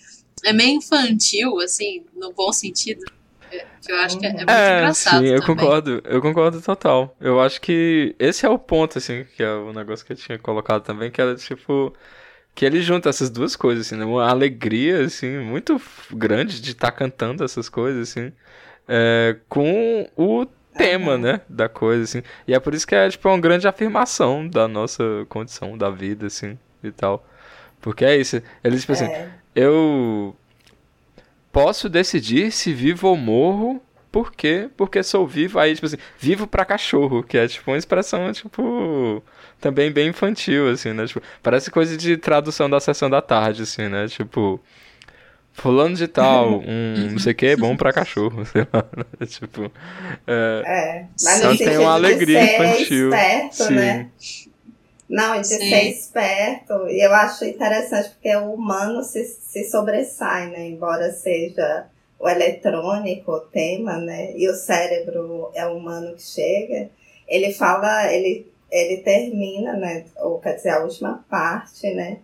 é 0.45 0.53
meio 0.53 0.77
infantil, 0.77 1.59
assim, 1.61 2.05
no 2.15 2.33
bom 2.33 2.53
sentido. 2.53 3.05
É, 3.51 3.67
que 3.81 3.93
eu 3.93 3.97
acho 3.97 4.19
que 4.19 4.27
é, 4.27 4.31
é 4.31 4.33
muito 4.33 4.51
é, 4.51 4.79
engraçado. 4.79 5.23
Sim, 5.23 5.29
eu 5.29 5.41
também. 5.41 5.57
concordo, 5.57 6.03
eu 6.05 6.23
concordo 6.23 6.61
total. 6.63 7.17
Eu 7.21 7.41
acho 7.41 7.61
que 7.61 8.15
esse 8.19 8.47
é 8.47 8.49
o 8.49 8.59
ponto, 8.59 8.99
assim, 8.99 9.25
que 9.37 9.43
é 9.43 9.53
o 9.53 9.73
negócio 9.73 10.05
que 10.05 10.13
eu 10.13 10.17
tinha 10.17 10.39
colocado 10.39 10.83
também, 10.83 11.11
que 11.11 11.21
era 11.21 11.35
tipo. 11.37 11.93
Que 12.55 12.67
ele 12.67 12.83
junta 12.83 13.09
essas 13.09 13.31
duas 13.31 13.57
coisas, 13.57 13.87
assim, 13.87 13.97
né? 13.97 14.05
Uma 14.05 14.29
alegria, 14.29 15.05
assim, 15.05 15.39
muito 15.39 15.81
grande 16.11 16.61
de 16.61 16.73
estar 16.73 16.91
tá 16.91 16.97
cantando 16.97 17.43
essas 17.43 17.67
coisas, 17.67 18.11
assim, 18.11 18.31
é, 18.87 19.37
com 19.49 20.07
o 20.15 20.45
tema, 20.77 21.17
né, 21.17 21.41
da 21.49 21.67
coisa, 21.67 22.05
assim. 22.05 22.23
E 22.47 22.53
é 22.55 22.61
por 22.61 22.75
isso 22.75 22.87
que 22.87 22.95
é, 22.95 23.09
tipo, 23.09 23.27
uma 23.27 23.41
grande 23.41 23.67
afirmação 23.67 24.47
da 24.47 24.69
nossa 24.69 25.03
condição, 25.31 25.79
da 25.79 25.89
vida, 25.89 26.27
assim, 26.27 26.59
e 26.83 26.91
tal. 26.91 27.27
Porque 27.81 28.05
é 28.05 28.17
isso. 28.17 28.43
Ele, 28.63 28.79
tipo 28.79 28.93
assim, 28.93 29.07
é. 29.07 29.31
Eu 29.55 30.35
posso 31.51 31.89
decidir 31.89 32.51
se 32.51 32.73
vivo 32.73 33.09
ou 33.09 33.17
morro. 33.17 33.83
Por 34.11 34.33
quê? 34.33 34.69
Porque 34.77 35.03
sou 35.03 35.27
vivo. 35.27 35.59
Aí, 35.59 35.75
tipo 35.75 35.87
assim, 35.87 35.97
vivo 36.19 36.47
pra 36.47 36.65
cachorro, 36.67 37.23
que 37.23 37.39
é, 37.39 37.49
tipo, 37.49 37.71
uma 37.71 37.79
expressão, 37.79 38.31
tipo, 38.33 39.23
também 39.59 39.91
bem 39.91 40.09
infantil, 40.09 40.69
assim, 40.69 40.93
né? 40.93 41.07
Tipo, 41.07 41.23
parece 41.43 41.71
coisa 41.71 41.97
de 41.97 42.17
tradução 42.19 42.69
da 42.69 42.79
sessão 42.79 43.09
da 43.09 43.23
tarde, 43.23 43.63
assim, 43.63 43.89
né? 43.89 44.07
Tipo, 44.09 44.61
fulano 45.53 45.95
de 45.95 46.09
tal, 46.09 46.61
um 46.67 47.11
não 47.13 47.19
sei 47.19 47.33
o 47.33 47.35
que, 47.35 47.47
é 47.47 47.57
bom 47.57 47.77
pra 47.77 47.93
cachorro, 47.93 48.45
sei 48.53 48.67
lá. 48.73 48.85
Né? 48.97 49.27
tipo, 49.27 49.71
é, 50.27 50.63
é 50.67 51.07
mas 51.23 51.41
só 51.41 51.57
tem 51.57 51.79
uma 51.79 51.95
alegria 51.95 52.43
infantil. 52.43 53.09
Esperto, 53.09 53.65
Sim. 53.65 53.75
Né? 53.75 54.11
Não, 55.09 55.41
de 55.41 55.47
Sim. 55.47 55.59
ser 55.59 55.83
esperto. 55.91 56.89
E 56.89 57.05
eu 57.05 57.13
acho 57.13 57.45
interessante 57.45 58.11
porque 58.11 58.35
o 58.37 58.55
humano 58.55 59.03
se, 59.03 59.25
se 59.25 59.65
sobressai, 59.71 60.49
né? 60.51 60.67
Embora 60.67 61.13
seja 61.13 61.87
o 62.19 62.29
eletrônico 62.29 63.33
o 63.33 63.41
tema, 63.41 63.99
né? 63.99 64.33
E 64.37 64.49
o 64.49 64.55
cérebro 64.55 65.51
é 65.55 65.67
o 65.67 65.77
humano 65.77 66.15
que 66.15 66.23
chega. 66.23 66.89
Ele 67.27 67.53
fala, 67.53 68.13
ele, 68.13 68.51
ele 68.71 68.99
termina, 68.99 69.75
né? 69.75 70.05
Ou 70.19 70.39
quer 70.39 70.55
dizer, 70.55 70.71
a 70.71 70.83
última 70.83 71.25
parte, 71.29 71.93
né? 71.93 72.19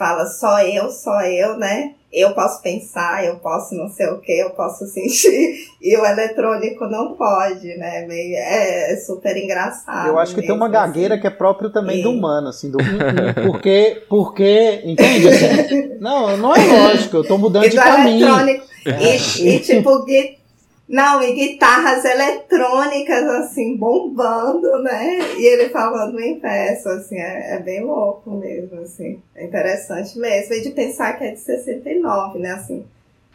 Fala 0.00 0.24
só 0.24 0.62
eu, 0.62 0.90
só 0.90 1.20
eu, 1.20 1.58
né? 1.58 1.92
eu 2.10 2.32
posso 2.34 2.62
pensar, 2.62 3.22
eu 3.24 3.36
posso 3.36 3.74
não 3.74 3.88
sei 3.88 4.06
o 4.08 4.18
que, 4.18 4.32
eu 4.32 4.50
posso 4.50 4.86
sentir, 4.86 5.58
e 5.80 5.94
o 5.94 6.04
eletrônico 6.04 6.86
não 6.86 7.14
pode, 7.14 7.76
né? 7.76 8.06
Meio, 8.06 8.34
é, 8.34 8.92
é 8.92 8.96
super 8.96 9.36
engraçado. 9.36 10.08
Eu 10.08 10.18
acho 10.18 10.34
que 10.34 10.40
tem 10.42 10.52
uma 10.52 10.70
gagueira 10.70 11.14
assim. 11.14 11.20
que 11.20 11.26
é 11.26 11.30
próprio 11.30 11.70
também 11.70 12.00
e... 12.00 12.02
do 12.02 12.10
humano, 12.10 12.48
assim, 12.48 12.70
do 12.70 12.78
porque, 13.46 14.02
porque, 14.08 14.80
entende? 14.84 15.28
Assim, 15.28 15.98
não, 16.00 16.34
não 16.38 16.56
é 16.56 16.88
lógico, 16.88 17.18
eu 17.18 17.24
tô 17.24 17.38
mudando 17.38 17.66
e 17.66 17.68
de 17.68 17.76
caminho. 17.76 18.28
E, 18.86 19.46
e, 19.46 19.60
tipo, 19.60 20.04
não, 20.90 21.22
e 21.22 21.32
guitarras 21.34 22.04
eletrônicas, 22.04 23.22
assim, 23.22 23.76
bombando, 23.76 24.82
né? 24.82 25.20
E 25.38 25.46
ele 25.46 25.68
falando 25.68 26.18
em 26.18 26.40
verso, 26.40 26.88
assim, 26.88 27.16
é, 27.16 27.54
é, 27.54 27.60
bem 27.60 27.84
louco 27.84 28.32
mesmo, 28.32 28.80
assim. 28.80 29.22
É 29.36 29.44
interessante 29.44 30.18
mesmo. 30.18 30.52
E 30.52 30.62
de 30.62 30.70
pensar 30.70 31.16
que 31.16 31.22
é 31.22 31.30
de 31.30 31.38
69, 31.38 32.40
né? 32.40 32.50
Assim, 32.50 32.84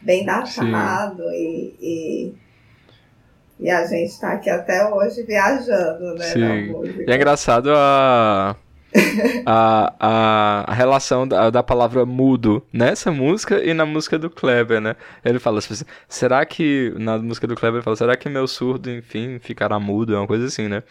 bem 0.02 0.26
datado 0.26 1.24
e, 1.32 1.74
e, 1.80 2.34
e, 3.62 3.70
a 3.70 3.86
gente 3.86 4.20
tá 4.20 4.34
aqui 4.34 4.50
até 4.50 4.94
hoje 4.94 5.24
viajando, 5.24 6.14
né? 6.16 6.26
Sim. 6.26 7.04
E 7.08 7.10
é 7.10 7.16
engraçado 7.16 7.70
a 7.74 8.58
a, 9.46 9.94
a, 10.00 10.72
a 10.72 10.74
relação 10.74 11.28
da, 11.28 11.50
da 11.50 11.64
palavra 11.64 12.06
mudo 12.06 12.66
nessa 12.72 13.12
música 13.12 13.64
e 13.64 13.74
na 13.74 13.86
música 13.86 14.18
do 14.18 14.30
Kleber, 14.30 14.80
né? 14.80 14.96
Ele 15.24 15.40
fala 15.40 15.60
assim, 15.60 15.84
será 16.08 16.46
que, 16.46 16.94
na 16.98 17.18
música 17.18 17.48
do 17.48 17.56
Kleber, 17.56 17.78
ele 17.78 17.84
fala, 17.84 17.96
será 17.96 18.16
que 18.16 18.30
meu 18.30 18.48
surdo, 18.48 18.90
enfim, 18.90 19.40
ficará 19.40 19.80
mudo? 19.80 20.16
É 20.16 20.18
uma 20.18 20.28
coisa 20.28 20.46
assim, 20.46 20.68
né? 20.68 20.84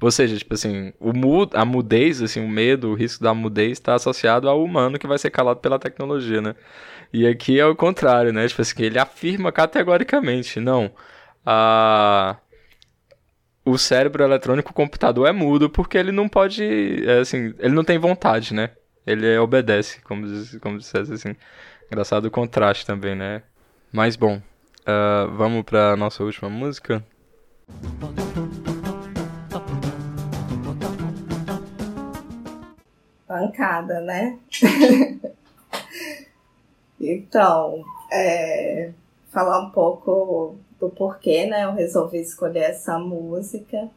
Ou 0.00 0.10
seja, 0.10 0.36
tipo 0.36 0.54
assim, 0.54 0.92
o 1.00 1.12
mudo, 1.12 1.56
a 1.56 1.64
mudez, 1.64 2.20
assim, 2.20 2.44
o 2.44 2.48
medo, 2.48 2.90
o 2.90 2.94
risco 2.94 3.22
da 3.22 3.32
mudez 3.32 3.72
está 3.72 3.94
associado 3.94 4.48
ao 4.48 4.62
humano 4.62 4.98
que 4.98 5.06
vai 5.06 5.18
ser 5.18 5.30
calado 5.30 5.60
pela 5.60 5.78
tecnologia, 5.78 6.40
né? 6.40 6.54
E 7.12 7.26
aqui 7.26 7.58
é 7.58 7.66
o 7.66 7.76
contrário, 7.76 8.32
né? 8.32 8.46
Tipo 8.46 8.62
assim, 8.62 8.82
ele 8.82 8.98
afirma 8.98 9.52
categoricamente, 9.52 10.60
não, 10.60 10.90
a 11.46 12.36
o 13.64 13.78
cérebro 13.78 14.22
eletrônico, 14.22 14.70
o 14.70 14.74
computador 14.74 15.26
é 15.26 15.32
mudo 15.32 15.70
porque 15.70 15.96
ele 15.96 16.12
não 16.12 16.28
pode, 16.28 16.62
é, 17.08 17.20
assim, 17.20 17.54
ele 17.58 17.74
não 17.74 17.84
tem 17.84 17.98
vontade, 17.98 18.52
né? 18.52 18.70
Ele 19.06 19.36
obedece, 19.38 20.00
como, 20.02 20.26
como 20.60 20.78
dissesse 20.78 21.12
assim. 21.12 21.34
Engraçado 21.90 22.26
o 22.26 22.30
contraste 22.30 22.86
também, 22.86 23.14
né? 23.14 23.42
Mas 23.92 24.16
bom, 24.16 24.36
uh, 24.36 25.30
vamos 25.36 25.62
pra 25.62 25.96
nossa 25.96 26.22
última 26.22 26.50
música. 26.50 27.04
Pancada, 33.26 34.00
né? 34.00 34.38
então, 37.00 37.82
é, 38.12 38.90
falar 39.30 39.60
um 39.60 39.70
pouco 39.70 40.58
do 40.80 40.88
porquê, 40.88 41.46
né? 41.46 41.64
Eu 41.64 41.72
resolvi 41.72 42.20
escolher 42.20 42.70
essa 42.70 42.98
música. 42.98 43.88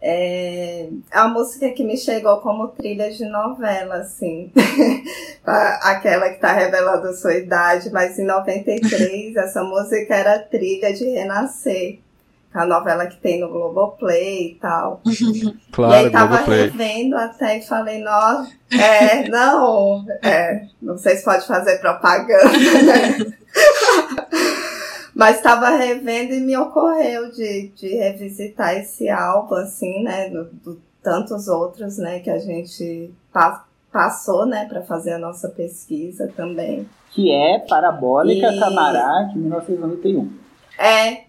É, 0.00 0.88
a 1.10 1.26
música 1.26 1.70
que 1.70 1.82
me 1.82 1.96
chegou 1.96 2.36
como 2.38 2.68
trilha 2.68 3.10
de 3.10 3.24
novela, 3.24 3.96
assim. 3.96 4.52
Aquela 5.42 6.28
que 6.28 6.36
está 6.36 6.52
revelando 6.52 7.12
sua 7.14 7.34
idade, 7.34 7.90
mas 7.90 8.18
em 8.18 8.24
93 8.24 9.34
essa 9.36 9.62
música 9.64 10.14
era 10.14 10.38
trilha 10.38 10.92
de 10.92 11.04
Renascer. 11.04 11.98
A 12.54 12.64
novela 12.64 13.06
que 13.06 13.16
tem 13.16 13.40
no 13.40 13.50
Globoplay 13.50 14.52
e 14.52 14.54
tal. 14.54 15.02
Claro, 15.72 15.92
e 15.92 15.96
aí 15.96 16.10
tava 16.10 16.36
Globoplay. 16.36 16.70
revendo 16.70 17.16
até 17.16 17.58
e 17.58 17.62
falei, 17.62 18.00
nossa, 18.02 18.50
é, 18.72 19.28
não, 19.28 20.06
é, 20.22 20.66
não 20.80 20.96
sei 20.96 21.16
se 21.16 21.24
pode 21.24 21.46
fazer 21.46 21.78
propaganda, 21.78 22.48
né? 22.82 23.18
Mas 25.16 25.36
estava 25.36 25.70
revendo 25.70 26.34
e 26.34 26.40
me 26.40 26.54
ocorreu 26.58 27.30
de, 27.30 27.68
de 27.68 27.88
revisitar 27.96 28.76
esse 28.76 29.08
álbum, 29.08 29.54
assim, 29.54 30.02
né? 30.02 30.28
Do, 30.28 30.44
do 30.44 30.82
tantos 31.02 31.48
outros, 31.48 31.96
né? 31.96 32.20
Que 32.20 32.28
a 32.28 32.38
gente 32.38 33.10
pa 33.32 33.64
passou, 33.90 34.44
né? 34.44 34.66
Para 34.68 34.82
fazer 34.82 35.14
a 35.14 35.18
nossa 35.18 35.48
pesquisa 35.48 36.30
também. 36.36 36.86
Que 37.12 37.32
é 37.32 37.58
Parabólica 37.60 38.52
e... 38.52 38.58
Camará, 38.58 39.22
de 39.32 39.38
1991. 39.38 40.30
É, 40.78 41.24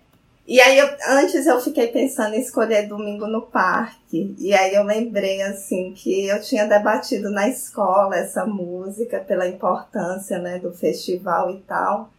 E 0.46 0.60
aí, 0.60 0.78
eu, 0.78 0.90
antes 1.10 1.46
eu 1.46 1.60
fiquei 1.62 1.88
pensando 1.88 2.34
em 2.34 2.42
escolher 2.42 2.90
Domingo 2.90 3.26
no 3.26 3.44
Parque. 3.44 4.36
E 4.38 4.54
aí 4.54 4.74
eu 4.76 4.84
lembrei, 4.84 5.42
assim, 5.42 5.94
que 5.94 6.28
eu 6.28 6.42
tinha 6.42 6.66
debatido 6.66 7.30
na 7.30 7.48
escola 7.48 8.18
essa 8.18 8.46
música 8.46 9.20
pela 9.20 9.48
importância, 9.48 10.40
né, 10.40 10.60
do 10.60 10.74
festival 10.74 11.52
e 11.52 11.60
tal. 11.60 12.10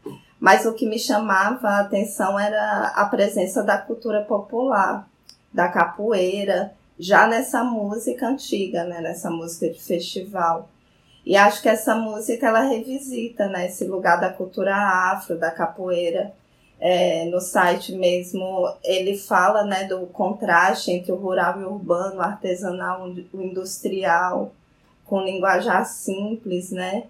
Mas 0.41 0.67
o 0.67 0.75
que 0.75 0.87
me 0.87 0.99
chamava 0.99 1.69
a 1.69 1.81
atenção 1.81 2.39
era 2.39 2.93
a 2.95 3.05
presença 3.07 3.63
da 3.63 3.77
cultura 3.77 4.23
popular, 4.23 5.09
da 5.53 5.69
capoeira, 5.69 6.73
já 6.99 7.27
nessa 7.27 7.65
música 7.65 8.29
antiga, 8.29 8.85
né, 8.85 9.01
nessa 9.01 9.31
música 9.31 9.69
de 9.69 9.81
festival. 9.83 10.69
E 11.25 11.37
acho 11.37 11.61
que 11.61 11.69
essa 11.69 11.95
música 11.95 12.47
ela 12.47 12.63
revisita 12.63 13.49
né, 13.49 13.67
esse 13.67 13.85
lugar 13.85 14.21
da 14.21 14.33
cultura 14.33 14.75
afro, 14.75 15.39
da 15.39 15.51
capoeira 15.51 16.33
é, 16.81 17.25
no 17.27 17.41
site 17.41 17.93
mesmo, 17.95 18.73
ele 18.85 19.17
fala 19.17 19.65
né, 19.65 19.85
do 19.85 20.07
contraste 20.07 20.93
entre 20.93 21.11
o 21.11 21.17
rural 21.17 21.61
e 21.61 21.65
o 21.65 21.73
urbano, 21.73 22.17
o 22.17 22.23
artesanal, 22.23 23.09
o 23.33 23.43
industrial, 23.43 24.53
com 25.05 25.23
linguajar 25.23 25.85
simples, 25.87 26.71
né? 26.71 27.05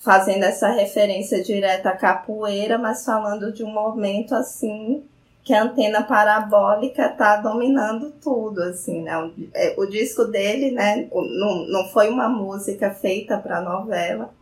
Fazendo 0.00 0.44
essa 0.44 0.70
referência 0.70 1.42
direta 1.42 1.90
à 1.90 1.96
capoeira, 1.96 2.78
mas 2.78 3.04
falando 3.04 3.52
de 3.52 3.62
um 3.62 3.70
momento 3.70 4.34
assim 4.34 5.04
que 5.42 5.54
a 5.54 5.62
antena 5.62 6.02
parabólica 6.02 7.06
está 7.06 7.36
dominando 7.36 8.10
tudo, 8.22 8.62
assim, 8.62 9.02
né? 9.02 9.16
O, 9.18 9.32
é, 9.54 9.74
o 9.76 9.86
disco 9.86 10.24
dele, 10.24 10.70
né, 10.70 11.08
não, 11.12 11.66
não 11.66 11.88
foi 11.88 12.08
uma 12.08 12.28
música 12.28 12.90
feita 12.90 13.38
para 13.38 13.60
novela, 13.60 14.32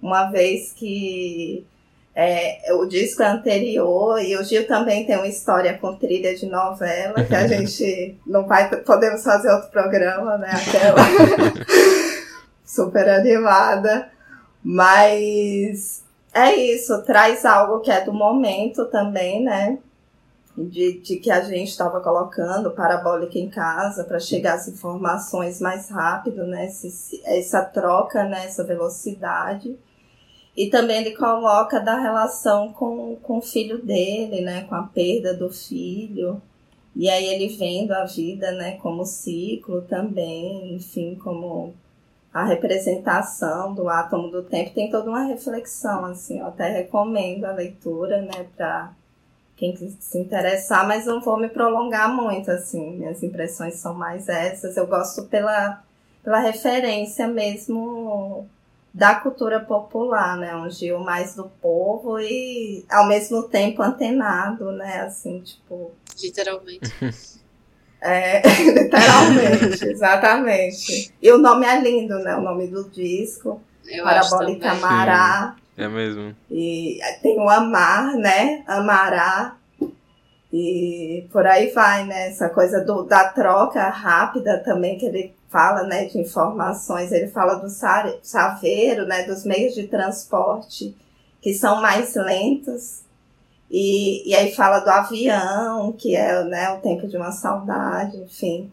uma 0.00 0.30
vez 0.30 0.72
que 0.72 1.66
é, 2.14 2.72
o 2.72 2.86
disco 2.86 3.22
é 3.22 3.26
anterior 3.26 4.18
e 4.22 4.36
o 4.36 4.42
Gil 4.42 4.66
também 4.66 5.04
tem 5.04 5.16
uma 5.16 5.26
história 5.26 5.76
com 5.76 5.94
trilha 5.96 6.34
de 6.34 6.46
novela 6.46 7.22
que 7.22 7.34
a 7.34 7.44
gente 7.48 8.16
não 8.26 8.46
vai 8.46 8.70
podemos 8.80 9.22
fazer 9.22 9.50
outro 9.50 9.70
programa, 9.70 10.38
né? 10.38 10.48
Aquela 10.50 10.96
super 12.64 13.08
animada, 13.08 14.08
mas 14.68 16.02
é 16.34 16.56
isso, 16.56 17.00
traz 17.04 17.44
algo 17.44 17.78
que 17.78 17.88
é 17.88 18.04
do 18.04 18.12
momento 18.12 18.86
também, 18.86 19.40
né? 19.40 19.78
De, 20.58 20.98
de 20.98 21.16
que 21.20 21.30
a 21.30 21.40
gente 21.42 21.68
estava 21.68 22.00
colocando 22.00 22.72
parabólica 22.72 23.38
em 23.38 23.48
casa 23.48 24.02
para 24.02 24.18
chegar 24.18 24.54
as 24.54 24.66
informações 24.66 25.60
mais 25.60 25.88
rápido, 25.88 26.44
né? 26.48 26.66
Esse, 26.66 27.22
essa 27.24 27.64
troca, 27.64 28.24
né? 28.24 28.44
Essa 28.46 28.64
velocidade. 28.64 29.78
E 30.56 30.68
também 30.68 30.96
ele 30.96 31.16
coloca 31.16 31.78
da 31.78 32.00
relação 32.00 32.72
com, 32.72 33.14
com 33.22 33.38
o 33.38 33.42
filho 33.42 33.80
dele, 33.80 34.40
né? 34.40 34.64
Com 34.64 34.74
a 34.74 34.82
perda 34.82 35.32
do 35.32 35.48
filho. 35.48 36.42
E 36.96 37.08
aí 37.08 37.24
ele 37.24 37.56
vendo 37.56 37.92
a 37.92 38.04
vida, 38.04 38.50
né? 38.50 38.78
Como 38.78 39.06
ciclo 39.06 39.82
também, 39.82 40.74
enfim, 40.74 41.14
como 41.22 41.72
a 42.36 42.44
representação 42.44 43.72
do 43.72 43.88
átomo 43.88 44.30
do 44.30 44.42
tempo. 44.42 44.74
Tem 44.74 44.90
toda 44.90 45.08
uma 45.08 45.24
reflexão, 45.24 46.04
assim. 46.04 46.40
Eu 46.40 46.48
até 46.48 46.68
recomendo 46.68 47.46
a 47.46 47.52
leitura, 47.52 48.20
né? 48.20 48.46
Para 48.54 48.92
quem 49.56 49.74
se 49.74 50.18
interessar, 50.18 50.86
mas 50.86 51.06
não 51.06 51.22
vou 51.22 51.38
me 51.38 51.48
prolongar 51.48 52.14
muito, 52.14 52.50
assim. 52.50 52.98
Minhas 52.98 53.22
impressões 53.22 53.76
são 53.76 53.94
mais 53.94 54.28
essas. 54.28 54.76
Eu 54.76 54.86
gosto 54.86 55.24
pela, 55.24 55.82
pela 56.22 56.38
referência 56.38 57.26
mesmo 57.26 58.46
da 58.92 59.14
cultura 59.14 59.58
popular, 59.58 60.36
né? 60.36 60.54
Um 60.54 60.68
Gil 60.68 60.98
mais 60.98 61.34
do 61.34 61.44
povo 61.62 62.20
e 62.20 62.84
ao 62.90 63.08
mesmo 63.08 63.44
tempo 63.44 63.80
antenado, 63.80 64.72
né? 64.72 65.00
Assim, 65.00 65.40
tipo. 65.40 65.90
Literalmente. 66.20 66.92
É, 68.00 68.42
literalmente, 68.72 69.84
exatamente. 69.84 71.12
E 71.20 71.32
o 71.32 71.38
nome 71.38 71.66
é 71.66 71.80
lindo, 71.80 72.18
né? 72.18 72.36
O 72.36 72.40
nome 72.42 72.66
do 72.66 72.84
disco. 72.90 73.60
Eu 73.86 74.04
Parabólica. 74.04 74.70
Amará. 74.70 75.56
É 75.76 75.88
mesmo. 75.88 76.34
E 76.50 76.98
tem 77.22 77.38
o 77.38 77.48
Amar, 77.48 78.14
né? 78.16 78.62
Amará. 78.66 79.56
E 80.52 81.26
por 81.32 81.46
aí 81.46 81.70
vai, 81.72 82.04
né? 82.04 82.28
Essa 82.28 82.48
coisa 82.48 82.80
do, 82.84 83.02
da 83.02 83.28
troca 83.28 83.88
rápida 83.88 84.58
também 84.64 84.96
que 84.96 85.06
ele 85.06 85.34
fala, 85.50 85.82
né? 85.82 86.06
De 86.06 86.18
informações. 86.18 87.12
Ele 87.12 87.28
fala 87.28 87.56
do 87.56 87.68
sa- 87.68 88.14
saveiro, 88.22 89.04
né? 89.06 89.24
Dos 89.24 89.44
meios 89.44 89.74
de 89.74 89.86
transporte 89.86 90.96
que 91.42 91.52
são 91.52 91.80
mais 91.80 92.14
lentos. 92.14 93.02
E, 93.70 94.30
e 94.30 94.34
aí 94.34 94.54
fala 94.54 94.80
do 94.80 94.88
avião, 94.88 95.92
que 95.92 96.14
é 96.14 96.44
né, 96.44 96.70
o 96.70 96.78
tempo 96.78 97.08
de 97.08 97.16
uma 97.16 97.32
saudade, 97.32 98.16
enfim. 98.18 98.70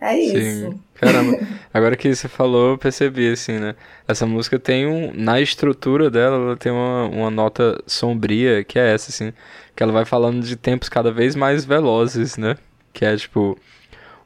É 0.00 0.16
isso. 0.18 0.70
Sim. 0.70 0.80
Caramba. 0.94 1.38
Agora 1.72 1.96
que 1.96 2.14
você 2.14 2.28
falou, 2.28 2.70
eu 2.70 2.78
percebi, 2.78 3.30
assim, 3.30 3.58
né? 3.58 3.74
Essa 4.06 4.26
música 4.26 4.58
tem 4.58 4.86
um. 4.86 5.12
Na 5.14 5.40
estrutura 5.40 6.10
dela, 6.10 6.36
ela 6.36 6.56
tem 6.56 6.70
uma, 6.70 7.04
uma 7.06 7.30
nota 7.30 7.82
sombria, 7.86 8.62
que 8.64 8.78
é 8.78 8.92
essa, 8.92 9.10
assim. 9.10 9.32
Que 9.74 9.82
ela 9.82 9.92
vai 9.92 10.04
falando 10.04 10.42
de 10.42 10.56
tempos 10.56 10.88
cada 10.88 11.10
vez 11.10 11.34
mais 11.34 11.64
velozes, 11.64 12.36
né? 12.36 12.56
Que 12.92 13.04
é 13.04 13.16
tipo. 13.16 13.58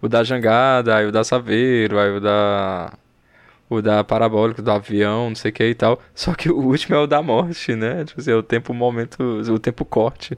O 0.02 0.08
da 0.08 0.24
jangada, 0.24 0.96
aí 0.96 1.06
o 1.06 1.12
da 1.12 1.22
Saveiro, 1.22 1.98
aí 1.98 2.10
o 2.10 2.20
da. 2.20 2.92
O 3.70 3.80
da 3.80 4.02
parabólica, 4.04 4.60
do 4.60 4.70
avião, 4.70 5.28
não 5.28 5.36
sei 5.36 5.52
o 5.52 5.54
que 5.54 5.64
e 5.64 5.74
tal. 5.74 6.00
Só 6.14 6.34
que 6.34 6.50
o 6.50 6.58
último 6.58 6.96
é 6.96 6.98
o 6.98 7.06
da 7.06 7.22
morte, 7.22 7.74
né? 7.76 8.04
Tipo 8.04 8.20
assim, 8.20 8.32
é 8.32 8.34
o 8.34 8.42
tempo, 8.42 8.74
momento. 8.74 9.22
O 9.22 9.58
tempo 9.58 9.84
corte. 9.84 10.36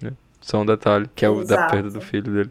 Né? 0.00 0.12
Só 0.40 0.60
um 0.60 0.66
detalhe, 0.66 1.10
que 1.14 1.24
é 1.24 1.28
o 1.28 1.44
da 1.44 1.56
Exato. 1.56 1.72
perda 1.72 1.90
do 1.90 2.00
filho 2.00 2.32
dele. 2.32 2.50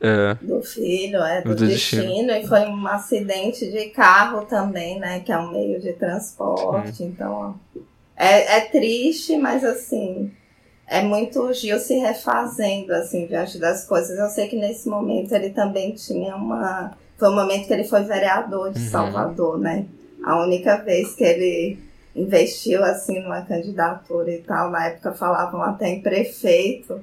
É. 0.00 0.34
do 0.42 0.62
filho, 0.62 1.22
é, 1.22 1.40
do, 1.40 1.54
Do 1.54 1.66
destino. 1.66 2.02
destino. 2.02 2.32
e 2.32 2.46
foi 2.46 2.60
um 2.66 2.86
acidente 2.86 3.70
de 3.70 3.86
carro 3.86 4.44
também, 4.44 5.00
né, 5.00 5.20
que 5.20 5.32
é 5.32 5.38
um 5.38 5.50
meio 5.50 5.80
de 5.80 5.94
transporte, 5.94 7.02
então 7.02 7.58
é, 8.14 8.58
é 8.58 8.60
triste, 8.66 9.38
mas 9.38 9.64
assim, 9.64 10.30
é 10.86 11.00
muito 11.00 11.40
o 11.40 11.52
Gil 11.54 11.78
se 11.78 11.94
refazendo, 11.94 12.92
assim, 12.92 13.26
diante 13.26 13.58
das 13.58 13.86
coisas, 13.86 14.18
eu 14.18 14.28
sei 14.28 14.46
que 14.46 14.56
nesse 14.56 14.90
momento 14.90 15.32
ele 15.32 15.50
também 15.50 15.92
tinha 15.92 16.36
uma, 16.36 16.94
foi 17.18 17.28
um 17.28 17.34
momento 17.34 17.66
que 17.66 17.72
ele 17.72 17.84
foi 17.84 18.02
vereador 18.02 18.70
de 18.72 18.78
Uhum. 18.80 18.88
Salvador, 18.90 19.58
né, 19.58 19.86
a 20.24 20.42
única 20.42 20.76
vez 20.78 21.14
que 21.14 21.24
ele 21.24 21.78
investiu, 22.16 22.82
assim, 22.84 23.20
numa 23.20 23.42
candidatura 23.42 24.30
e 24.30 24.38
tal, 24.38 24.70
na 24.70 24.86
época 24.86 25.12
falavam 25.12 25.60
até 25.62 25.88
em 25.88 26.00
prefeito, 26.00 27.00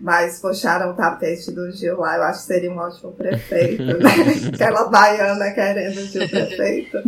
mas 0.00 0.40
puxaram 0.40 0.90
o 0.90 0.94
tapete 0.96 1.52
do 1.52 1.70
Gil 1.70 1.98
lá, 2.00 2.16
eu 2.16 2.22
acho 2.24 2.40
que 2.40 2.46
seria 2.46 2.72
um 2.72 2.76
ótimo 2.78 3.12
prefeito, 3.12 3.84
né? 3.84 4.10
Aquela 4.52 4.88
baiana 4.88 5.50
querendo 5.52 5.96
o 5.98 6.06
Gil 6.06 6.28
prefeito. 6.28 6.98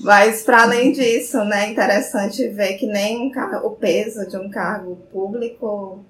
Mas, 0.00 0.42
para 0.42 0.62
além 0.64 0.90
disso, 0.92 1.38
né, 1.44 1.66
é 1.66 1.70
interessante 1.70 2.48
ver 2.48 2.74
que 2.74 2.86
nem 2.86 3.26
um 3.28 3.30
car- 3.30 3.64
o 3.64 3.70
peso 3.70 4.26
de 4.28 4.36
um 4.36 4.50
cargo 4.50 4.96
público 5.12 6.04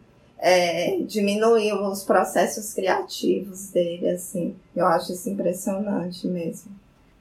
é, 0.47 0.99
diminuiu 1.07 1.77
os 1.87 2.05
processos 2.05 2.75
criativos 2.75 3.71
dele, 3.71 4.11
assim. 4.11 4.55
Eu 4.77 4.87
acho 4.87 5.13
isso 5.13 5.31
impressionante 5.31 6.27
mesmo. 6.27 6.71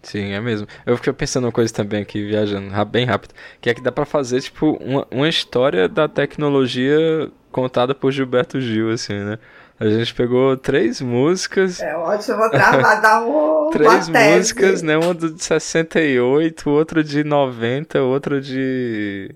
Sim, 0.02 0.34
é 0.34 0.42
mesmo. 0.42 0.68
Eu 0.86 0.98
fiquei 0.98 1.14
pensando 1.14 1.46
uma 1.46 1.52
coisa 1.52 1.74
também 1.74 2.02
aqui, 2.02 2.22
viajando 2.22 2.70
bem 2.86 3.06
rápido, 3.06 3.34
que 3.62 3.70
é 3.70 3.74
que 3.74 3.80
dá 3.80 3.94
pra 3.94 4.06
fazer, 4.06 4.42
tipo, 4.42 4.72
uma, 4.82 5.08
uma 5.10 5.30
história 5.30 5.88
da 5.88 6.10
tecnologia 6.10 7.32
contada 7.50 7.96
por 7.96 8.12
Gilberto 8.12 8.60
Gil, 8.60 8.92
assim, 8.92 9.14
né? 9.14 9.40
A 9.80 9.88
gente 9.88 10.14
pegou 10.14 10.58
três 10.58 11.00
músicas, 11.00 11.80
É 11.80 11.96
ótimo 11.96 12.50
dar 12.50 13.26
um, 13.26 13.70
três 13.72 14.10
músicas, 14.10 14.82
né? 14.82 14.98
Uma 14.98 15.16
de 15.16 15.42
68, 15.42 16.70
outra 16.70 17.02
de 17.02 17.24
90, 17.24 18.02
outra 18.02 18.42
de 18.42 19.34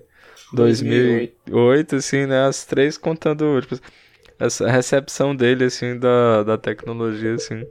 2008, 0.52 1.96
assim, 1.96 2.26
né? 2.26 2.46
As 2.46 2.64
três 2.64 2.96
contando, 2.98 3.60
tipo, 3.60 3.76
essa 4.38 4.68
recepção 4.70 5.34
dele, 5.34 5.64
assim, 5.64 5.98
da, 5.98 6.42
da 6.42 6.58
tecnologia, 6.58 7.34
assim. 7.34 7.64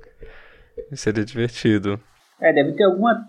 Seria 0.94 1.26
divertido. 1.26 2.00
É, 2.40 2.54
deve 2.54 2.74
ter 2.74 2.84
alguma 2.84 3.26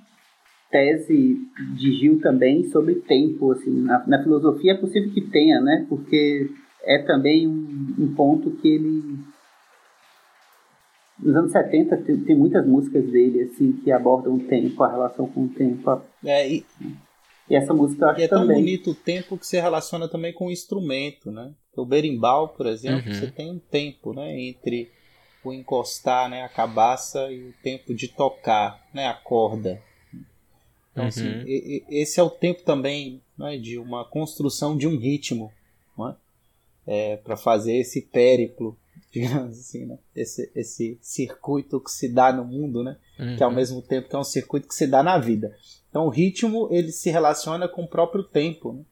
tese 0.70 1.38
de 1.76 1.92
Gil 1.98 2.20
também 2.20 2.68
sobre 2.68 2.96
tempo, 2.96 3.52
assim, 3.52 3.70
na, 3.82 4.06
na 4.06 4.22
filosofia 4.22 4.72
é 4.72 4.76
possível 4.76 5.10
que 5.12 5.22
tenha, 5.30 5.60
né? 5.60 5.86
Porque 5.88 6.50
é 6.84 6.98
também 7.04 7.46
um, 7.48 7.94
um 7.98 8.14
ponto 8.14 8.50
que 8.50 8.68
ele 8.68 9.18
nos 11.20 11.34
anos 11.34 11.52
70 11.52 11.96
tem, 11.96 12.16
tem 12.20 12.36
muitas 12.36 12.64
músicas 12.66 13.04
dele 13.10 13.42
assim 13.42 13.72
que 13.72 13.90
abordam 13.90 14.34
o 14.36 14.40
tempo, 14.40 14.82
a 14.82 14.90
relação 14.90 15.26
com 15.26 15.44
o 15.44 15.48
tempo. 15.48 15.90
a- 15.90 16.02
É, 16.24 16.48
e, 16.48 16.64
E 17.50 17.54
essa 17.56 17.72
música 17.72 18.04
eu 18.04 18.08
acho 18.10 18.20
e 18.20 18.22
é 18.24 18.28
tão 18.28 18.40
também. 18.40 18.56
bonito 18.56 18.90
o 18.90 18.94
tempo 18.94 19.38
que 19.38 19.46
se 19.46 19.58
relaciona 19.60 20.08
também 20.08 20.32
com 20.32 20.46
o 20.46 20.50
instrumento, 20.50 21.30
né? 21.30 21.52
O 21.76 21.84
berimbau, 21.86 22.48
por 22.48 22.66
exemplo, 22.66 23.06
Uhum. 23.06 23.12
você 23.12 23.26
tem 23.28 23.50
um 23.50 23.58
tempo, 23.58 24.12
né, 24.12 24.38
entre 24.40 24.90
o 25.44 25.52
encostar, 25.52 26.28
né, 26.28 26.42
a 26.42 26.48
cabaça 26.48 27.30
e 27.30 27.48
o 27.48 27.52
tempo 27.62 27.94
de 27.94 28.08
tocar, 28.08 28.84
né, 28.92 29.06
a 29.06 29.14
corda. 29.14 29.80
Então, 30.92 31.04
Uhum. 31.04 31.08
assim, 31.08 31.42
e- 31.46 31.84
e- 31.88 32.00
esse 32.02 32.18
é 32.18 32.22
o 32.22 32.28
tempo 32.30 32.62
também 32.64 33.22
né, 33.38 33.56
de 33.56 33.78
uma 33.78 34.04
construção 34.04 34.76
de 34.76 34.86
um 34.88 34.96
ritmo. 34.98 35.52
não 35.96 36.08
é? 36.10 36.16
é, 36.86 37.16
para 37.18 37.36
fazer 37.36 37.76
esse 37.76 38.00
périplo, 38.02 38.76
digamos 39.12 39.58
assim, 39.58 39.84
né? 39.86 39.98
Esse, 40.14 40.50
esse 40.54 40.98
circuito 41.02 41.80
que 41.80 41.90
se 41.90 42.08
dá 42.08 42.32
no 42.32 42.44
mundo, 42.44 42.82
né? 42.82 42.96
Uhum. 43.18 43.36
Que 43.36 43.42
ao 43.42 43.50
mesmo 43.50 43.82
tempo 43.82 44.08
que 44.08 44.14
é 44.14 44.18
um 44.18 44.24
circuito 44.24 44.68
que 44.68 44.74
se 44.74 44.86
dá 44.86 45.02
na 45.02 45.18
vida. 45.18 45.54
Então 45.90 46.06
o 46.06 46.10
ritmo 46.10 46.68
ele 46.70 46.92
se 46.92 47.10
relaciona 47.10 47.66
com 47.66 47.82
o 47.82 47.88
próprio 47.88 48.22
tempo, 48.22 48.72
né? 48.72 48.84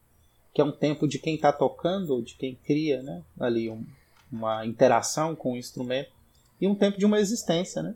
que 0.53 0.61
é 0.61 0.65
um 0.65 0.73
tempo 0.73 1.07
de 1.07 1.19
quem 1.19 1.35
está 1.35 1.53
tocando, 1.53 2.23
de 2.23 2.35
quem 2.35 2.55
cria, 2.55 3.03
né? 3.03 3.23
Ali 3.39 3.69
um, 3.69 3.85
uma 4.33 4.65
interação 4.65 5.37
com 5.37 5.53
o 5.53 5.57
instrumento 5.57 6.11
e 6.61 6.67
um 6.67 6.75
tempo 6.75 6.99
de 6.99 7.05
uma 7.05 7.21
existência, 7.21 7.83
né? 7.83 7.95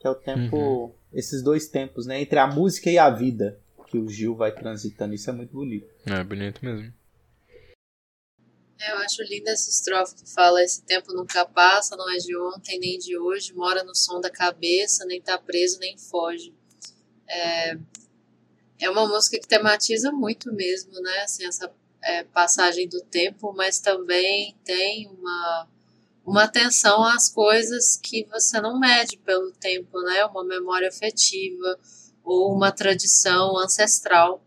Que 0.00 0.06
é 0.06 0.10
o 0.10 0.14
tempo, 0.14 0.56
uhum. 0.56 0.92
esses 1.12 1.42
dois 1.42 1.68
tempos, 1.68 2.04
né? 2.04 2.20
Entre 2.20 2.38
a 2.38 2.48
música 2.48 2.90
e 2.90 2.98
a 2.98 3.08
vida 3.08 3.58
que 3.92 3.98
o 3.98 4.08
Gil 4.08 4.34
vai 4.34 4.50
transitando. 4.50 5.14
Isso 5.14 5.28
é 5.28 5.32
muito 5.32 5.52
bonito. 5.52 5.86
É 6.06 6.24
bonito 6.24 6.64
mesmo. 6.64 6.92
É, 8.82 8.90
eu 8.90 8.98
acho 8.98 9.22
linda 9.22 9.52
essa 9.52 9.70
estrofe 9.70 10.16
que 10.16 10.28
fala: 10.28 10.62
esse 10.62 10.82
tempo 10.82 11.12
nunca 11.12 11.46
passa, 11.46 11.96
não 11.96 12.10
é 12.10 12.16
de 12.16 12.36
ontem 12.36 12.80
nem 12.80 12.98
de 12.98 13.16
hoje, 13.16 13.54
mora 13.54 13.84
no 13.84 13.94
som 13.94 14.20
da 14.20 14.28
cabeça, 14.28 15.04
nem 15.04 15.22
tá 15.22 15.38
preso 15.38 15.78
nem 15.78 15.96
foge. 15.96 16.52
É, 17.28 17.78
é 18.80 18.90
uma 18.90 19.06
música 19.06 19.38
que 19.38 19.46
tematiza 19.46 20.10
muito 20.10 20.52
mesmo, 20.52 20.92
né? 21.00 21.20
Assim, 21.20 21.46
essa 21.46 21.72
é, 22.02 22.24
passagem 22.24 22.88
do 22.88 23.00
tempo, 23.02 23.52
mas 23.56 23.78
também 23.78 24.56
tem 24.64 25.06
uma, 25.06 25.68
uma 26.26 26.42
atenção 26.42 27.04
às 27.04 27.28
coisas 27.28 27.96
que 28.02 28.24
você 28.24 28.60
não 28.60 28.80
mede 28.80 29.16
pelo 29.18 29.52
tempo, 29.52 30.00
né? 30.02 30.24
Uma 30.24 30.42
memória 30.44 30.88
afetiva 30.88 31.78
ou 32.24 32.52
uma 32.52 32.72
tradição 32.72 33.56
ancestral, 33.58 34.44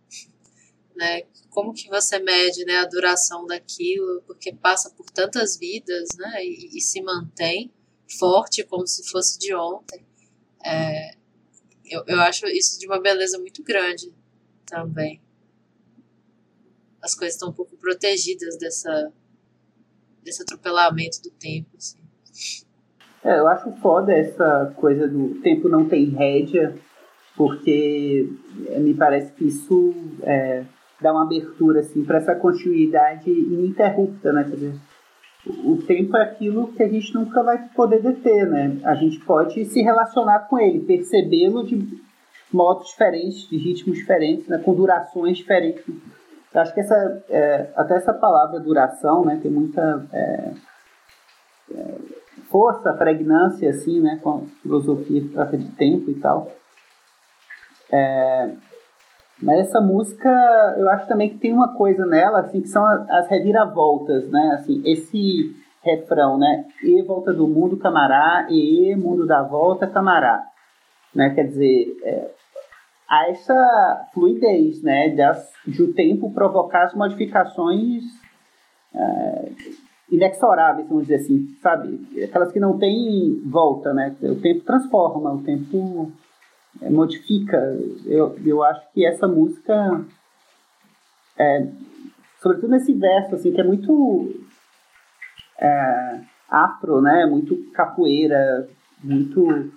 né? 0.94 1.24
Como 1.56 1.74
que 1.74 1.88
você 1.88 2.20
mede 2.20 2.66
né, 2.66 2.80
a 2.80 2.86
duração 2.86 3.48
daquilo, 3.48 4.22
porque 4.28 4.52
passa 4.54 4.90
por 4.90 5.10
tantas 5.10 5.58
vidas, 5.58 6.10
né? 6.18 6.44
E, 6.44 6.78
e 6.78 6.82
se 6.82 7.02
mantém 7.02 7.72
forte 8.20 8.62
como 8.66 8.86
se 8.86 9.10
fosse 9.10 9.40
de 9.40 9.56
ontem. 9.56 10.06
É, 10.66 11.16
eu, 11.86 12.04
eu 12.08 12.20
acho 12.20 12.46
isso 12.48 12.78
de 12.78 12.86
uma 12.86 13.00
beleza 13.00 13.40
muito 13.40 13.64
grande 13.64 14.14
também. 14.66 15.22
As 17.02 17.16
coisas 17.16 17.36
estão 17.36 17.52
um 17.52 17.54
pouco 17.54 17.78
protegidas 17.78 18.58
dessa, 18.58 19.14
desse 20.22 20.42
atropelamento 20.42 21.22
do 21.22 21.30
tempo. 21.30 21.70
Assim. 21.78 22.00
É, 23.24 23.40
eu 23.40 23.48
acho 23.48 23.72
foda 23.78 24.12
essa 24.12 24.74
coisa 24.76 25.08
do 25.08 25.40
tempo 25.40 25.70
não 25.70 25.88
tem 25.88 26.10
rédea, 26.10 26.78
porque 27.38 28.28
me 28.78 28.94
parece 28.94 29.32
que 29.32 29.46
isso 29.46 29.94
é, 30.24 30.66
dá 31.06 31.12
uma 31.12 31.22
abertura 31.22 31.82
assim, 31.82 32.04
para 32.04 32.18
essa 32.18 32.34
continuidade 32.34 33.30
ininterrupta, 33.30 34.34
né? 34.34 34.44
Quer 34.44 34.56
dizer, 34.56 34.76
o 35.64 35.78
tempo 35.78 36.18
é 36.18 36.24
aquilo 36.24 36.74
que 36.74 36.82
a 36.82 36.88
gente 36.88 37.14
nunca 37.14 37.44
vai 37.44 37.70
poder 37.76 38.02
deter, 38.02 38.50
né? 38.50 38.80
A 38.84 38.96
gente 38.96 39.20
pode 39.20 39.64
se 39.66 39.84
relacionar 39.84 40.48
com 40.50 40.58
ele, 40.58 40.80
percebê-lo 40.80 41.64
de 41.64 42.04
modos 42.52 42.88
diferentes, 42.88 43.48
de 43.48 43.56
ritmos 43.56 44.00
diferentes, 44.00 44.48
né, 44.48 44.58
com 44.58 44.74
durações 44.74 45.38
diferentes. 45.38 45.86
Eu 46.52 46.62
acho 46.62 46.74
que 46.74 46.80
essa, 46.80 47.24
é, 47.30 47.70
até 47.76 47.98
essa 47.98 48.14
palavra 48.14 48.60
duração 48.60 49.24
né, 49.26 49.38
tem 49.40 49.52
muita 49.52 50.08
é, 50.12 50.52
é, 51.72 51.96
força, 52.50 52.94
pregnância, 52.94 53.70
assim, 53.70 54.00
né, 54.00 54.20
com 54.24 54.30
a 54.30 54.42
filosofia 54.64 55.22
que 55.22 55.30
trata 55.30 55.56
de 55.56 55.70
tempo 55.72 56.10
e 56.10 56.16
tal. 56.16 56.52
É, 57.92 58.56
mas 59.42 59.68
essa 59.68 59.82
música, 59.82 60.30
eu 60.78 60.90
acho 60.90 61.08
também 61.08 61.30
que 61.30 61.38
tem 61.38 61.54
uma 61.54 61.74
coisa 61.74 62.06
nela, 62.06 62.40
assim, 62.40 62.62
que 62.62 62.70
são 62.70 62.86
as 62.86 63.28
reviravoltas, 63.28 64.30
né, 64.30 64.58
assim, 64.60 64.82
esse 64.86 65.56
refrão, 65.84 66.38
né, 66.38 66.66
e 66.84 67.02
volta 67.02 67.34
do 67.34 67.48
mundo, 67.48 67.78
camará, 67.78 68.48
e 68.50 68.96
mundo 68.96 69.26
da 69.26 69.44
volta, 69.44 69.88
camará. 69.88 70.44
Né, 71.14 71.30
quer 71.32 71.48
dizer, 71.48 71.98
é, 72.04 72.32
a 73.10 73.30
essa 73.30 74.10
fluidez, 74.14 74.82
né, 74.82 75.10
de 75.68 75.84
o 75.84 75.94
tempo 75.94 76.34
provocar 76.34 76.84
as 76.84 76.94
modificações 76.94 78.04
é, 78.94 79.52
inexoráveis, 80.12 80.88
vamos 80.88 81.04
dizer 81.04 81.16
assim, 81.16 81.56
sabe? 81.62 82.00
Aquelas 82.24 82.52
que 82.52 82.60
não 82.60 82.78
têm 82.78 83.42
volta, 83.46 83.94
né? 83.94 84.16
O 84.22 84.36
tempo 84.36 84.64
transforma, 84.64 85.34
o 85.34 85.44
tempo 85.44 86.12
modifica. 86.82 87.58
Eu, 88.06 88.38
eu 88.46 88.64
acho 88.64 88.82
que 88.94 89.06
essa 89.06 89.28
música, 89.28 90.06
é, 91.38 91.68
sobretudo 92.42 92.72
nesse 92.72 92.94
verso, 92.94 93.36
assim, 93.36 93.52
que 93.52 93.62
é 93.62 93.64
muito 93.64 94.34
é, 95.60 96.20
afro, 96.50 97.02
né? 97.02 97.26
Muito 97.26 97.56
capoeira, 97.72 98.68
muito 99.04 99.72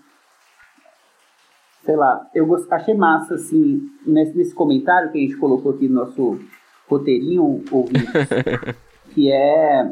sei 1.84 1.96
lá, 1.96 2.28
eu 2.34 2.46
achei 2.70 2.92
massa, 2.92 3.36
assim, 3.36 3.80
nesse, 4.06 4.36
nesse 4.36 4.54
comentário 4.54 5.10
que 5.10 5.16
a 5.16 5.20
gente 5.22 5.38
colocou 5.38 5.72
aqui 5.72 5.88
no 5.88 5.94
nosso 5.94 6.38
roteirinho, 6.86 7.64
ouvintes, 7.70 8.12
que 9.14 9.32
é 9.32 9.90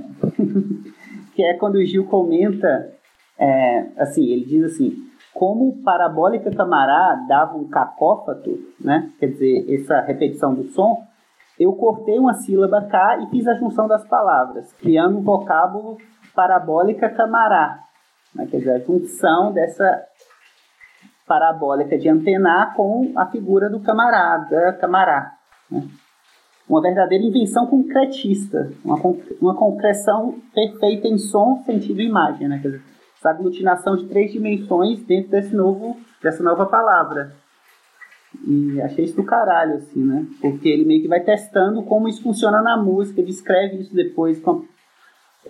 que 1.35 1.43
é 1.43 1.55
quando 1.55 1.77
o 1.77 1.85
Gil 1.85 2.05
comenta, 2.05 2.93
é, 3.39 3.87
assim, 3.99 4.27
ele 4.27 4.45
diz 4.45 4.65
assim, 4.65 5.07
como 5.39 5.83
parabólica 5.83 6.51
camará 6.51 7.15
dava 7.29 7.57
um 7.57 7.69
cacófato, 7.69 8.59
né, 8.81 9.13
quer 9.19 9.27
dizer, 9.27 9.67
essa 9.75 10.01
repetição 10.01 10.55
do 10.55 10.65
som, 10.71 11.03
eu 11.61 11.73
cortei 11.75 12.19
uma 12.19 12.35
sílaba 12.35 12.83
cá 12.83 13.19
e 13.19 13.27
fiz 13.31 13.47
a 13.47 13.55
junção 13.55 13.87
das 13.87 14.07
palavras, 14.09 14.73
criando 14.75 15.19
um 15.19 15.23
vocábulo 15.23 15.99
parabólica 16.35 17.09
camará, 17.11 17.81
né, 18.35 18.47
quer 18.51 18.59
dizer, 18.59 18.73
a 18.73 18.79
junção 18.79 19.53
dessa 19.53 20.05
parabólica 21.27 21.99
de 21.99 22.09
antenar 22.09 22.75
com 22.75 23.13
a 23.17 23.27
figura 23.27 23.69
do 23.69 23.81
camarada, 23.81 24.73
camará. 24.75 25.33
Né? 25.71 25.83
Uma 26.69 26.81
verdadeira 26.81 27.25
invenção 27.25 27.67
concretista, 27.67 28.73
uma, 28.85 28.97
uma 29.41 29.55
concreção 29.55 30.37
perfeita 30.55 31.09
em 31.09 31.19
som, 31.19 31.63
sentido 31.65 32.01
e 32.01 32.07
imagem. 32.07 32.49
Né? 32.49 32.59
Quer 32.63 32.69
dizer, 32.69 32.96
essa 33.27 33.31
aglutinação 33.31 33.97
de 33.97 34.07
três 34.07 34.33
dimensões 34.33 35.03
dentro 35.03 35.31
desse 35.31 35.55
novo, 35.55 35.99
dessa 36.23 36.43
nova 36.43 36.67
palavra. 36.67 37.35
E 38.47 38.81
achei 38.83 39.05
isso 39.05 39.17
do 39.17 39.25
caralho, 39.25 39.77
assim, 39.77 40.05
né? 40.05 40.27
Porque 40.41 40.69
ele 40.69 40.85
meio 40.85 41.03
que 41.03 41.09
vai 41.09 41.21
testando 41.21 41.83
como 41.83 42.09
isso 42.09 42.23
funciona 42.23 42.63
na 42.63 42.77
música, 42.77 43.21
ele 43.21 43.31
escreve 43.31 43.81
isso 43.81 43.95
depois 43.95 44.39
com 44.41 44.65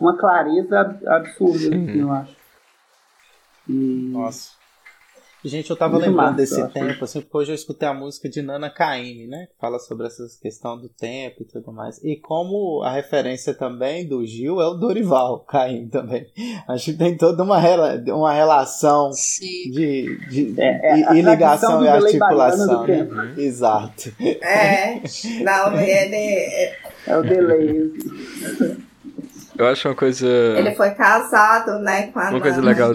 uma 0.00 0.16
clareza 0.16 0.98
absurda, 1.06 1.68
assim, 1.68 2.00
eu 2.00 2.12
acho. 2.12 2.36
E... 3.68 4.10
Nossa. 4.12 4.55
Gente, 5.46 5.70
eu 5.70 5.76
tava 5.76 5.94
Muito 5.94 6.06
lembrando 6.06 6.32
massa, 6.32 6.36
desse 6.36 6.68
tempo, 6.72 7.04
assim, 7.04 7.20
porque 7.20 7.36
hoje 7.36 7.52
eu 7.52 7.54
escutei 7.54 7.88
a 7.88 7.94
música 7.94 8.28
de 8.28 8.42
Nana 8.42 8.68
Caymmi, 8.68 9.28
né? 9.28 9.46
Que 9.46 9.60
fala 9.60 9.78
sobre 9.78 10.08
essa 10.08 10.26
questão 10.42 10.76
do 10.76 10.88
tempo 10.88 11.42
e 11.42 11.44
tudo 11.44 11.72
mais. 11.72 12.02
E 12.02 12.16
como 12.16 12.82
a 12.82 12.92
referência 12.92 13.54
também 13.54 14.08
do 14.08 14.26
Gil 14.26 14.60
é 14.60 14.66
o 14.66 14.74
Dorival 14.74 15.40
Caymmi 15.40 15.88
também. 15.88 16.26
Acho 16.66 16.86
que 16.86 16.94
tem 16.94 17.16
toda 17.16 17.44
uma, 17.44 17.60
rela 17.60 18.02
uma 18.08 18.32
relação 18.32 19.12
Sim. 19.12 19.70
de, 19.70 20.18
de 20.28 20.60
é, 20.60 20.94
é, 20.94 21.14
e, 21.14 21.22
ligação 21.22 21.84
e 21.84 21.88
articulação. 21.88 22.84
Né? 22.84 23.02
Uhum. 23.02 23.34
Exato. 23.38 24.12
É, 24.20 25.00
não, 25.44 25.80
ele. 25.80 26.16
É, 26.16 26.76
é 27.06 27.16
o 27.16 27.22
delay. 27.22 27.92
Eu 29.56 29.66
acho 29.66 29.88
uma 29.88 29.94
coisa. 29.94 30.26
Ele 30.26 30.74
foi 30.74 30.90
casado, 30.90 31.78
né, 31.78 32.08
com 32.08 32.18
a 32.18 32.22
Uma 32.22 32.30
Nana. 32.32 32.42
coisa 32.42 32.60
legal. 32.60 32.92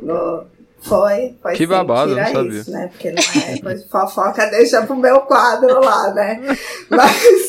No, 0.00 0.46
foi, 0.84 1.34
foi 1.40 1.54
Que 1.54 1.66
babado, 1.66 2.14
não 2.14 2.26
sabia. 2.26 2.60
Isso, 2.60 2.70
né? 2.70 2.88
Porque 2.88 3.10
não 3.10 3.22
é 3.42 3.58
coisa 3.58 3.82
de 3.82 3.88
fofoca, 3.88 4.50
deixa 4.50 4.84
pro 4.86 4.94
meu 4.94 5.22
quadro 5.22 5.80
lá, 5.80 6.12
né? 6.12 6.40
Mas, 6.90 7.48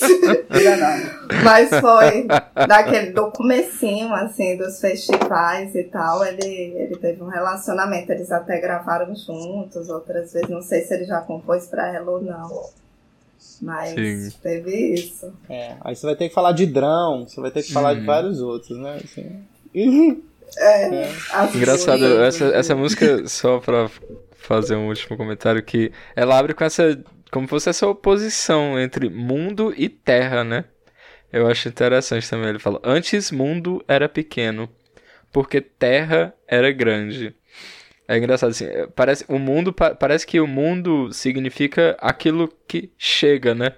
mas 1.44 1.70
foi 1.82 2.28
daquele, 2.66 3.12
do 3.12 3.30
comecinho, 3.32 4.14
assim, 4.14 4.58
dos 4.58 4.80
festivais 4.80 5.76
e 5.76 5.84
tal, 5.84 6.24
ele, 6.26 6.46
ele 6.46 6.96
teve 6.96 7.22
um 7.22 7.28
relacionamento, 7.28 8.12
eles 8.12 8.32
até 8.32 8.60
gravaram 8.60 9.14
juntos, 9.14 9.90
outras 9.90 10.32
vezes, 10.32 10.50
não 10.50 10.62
sei 10.62 10.82
se 10.84 10.94
ele 10.94 11.06
já 11.06 11.20
compôs 11.20 11.68
pra 11.68 11.94
ela 11.94 12.12
ou 12.12 12.22
não. 12.22 12.70
Mas 13.62 13.92
Sim. 13.92 14.38
teve 14.42 14.94
isso. 14.94 15.32
É, 15.50 15.76
aí 15.82 15.96
você 15.96 16.06
vai 16.06 16.16
ter 16.16 16.30
que 16.30 16.36
falar 16.36 16.54
de 16.54 16.66
Drão, 16.66 17.28
você 17.28 17.40
vai 17.40 17.52
ter 17.52 17.64
que 17.64 17.72
falar 17.72 17.94
de 17.94 18.02
hum. 18.02 18.06
vários 18.06 18.42
outros, 18.42 18.78
né? 18.78 19.00
Assim. 19.04 19.44
É, 20.58 20.84
é. 20.84 21.12
Engraçado, 21.54 22.24
essa, 22.24 22.46
essa 22.46 22.76
música, 22.78 23.28
só 23.28 23.60
pra 23.60 23.90
fazer 24.34 24.76
um 24.76 24.88
último 24.88 25.18
comentário, 25.18 25.64
que 25.64 25.92
ela 26.16 26.38
abre 26.38 26.54
com 26.54 26.64
essa. 26.64 27.02
Como 27.32 27.48
fosse 27.48 27.70
essa 27.70 27.88
oposição 27.88 28.80
entre 28.80 29.10
mundo 29.10 29.74
e 29.76 29.90
terra, 29.90 30.44
né? 30.44 30.66
Eu 31.34 31.48
acho 31.48 31.68
interessante 31.68 32.30
também. 32.30 32.50
Ele 32.50 32.60
fala: 32.60 32.80
Antes 32.84 33.32
mundo 33.32 33.84
era 33.88 34.08
pequeno, 34.08 34.70
porque 35.32 35.60
terra 35.60 36.34
era 36.48 36.72
grande. 36.72 37.36
É 38.08 38.18
engraçado 38.18 38.52
assim, 38.52 38.68
parece 38.96 39.26
o 39.28 39.40
mundo 39.40 39.74
parece 39.74 40.28
que 40.28 40.40
o 40.40 40.46
mundo 40.46 41.12
significa 41.12 41.98
aquilo 42.00 42.48
que 42.68 42.92
chega, 42.98 43.56
né? 43.56 43.74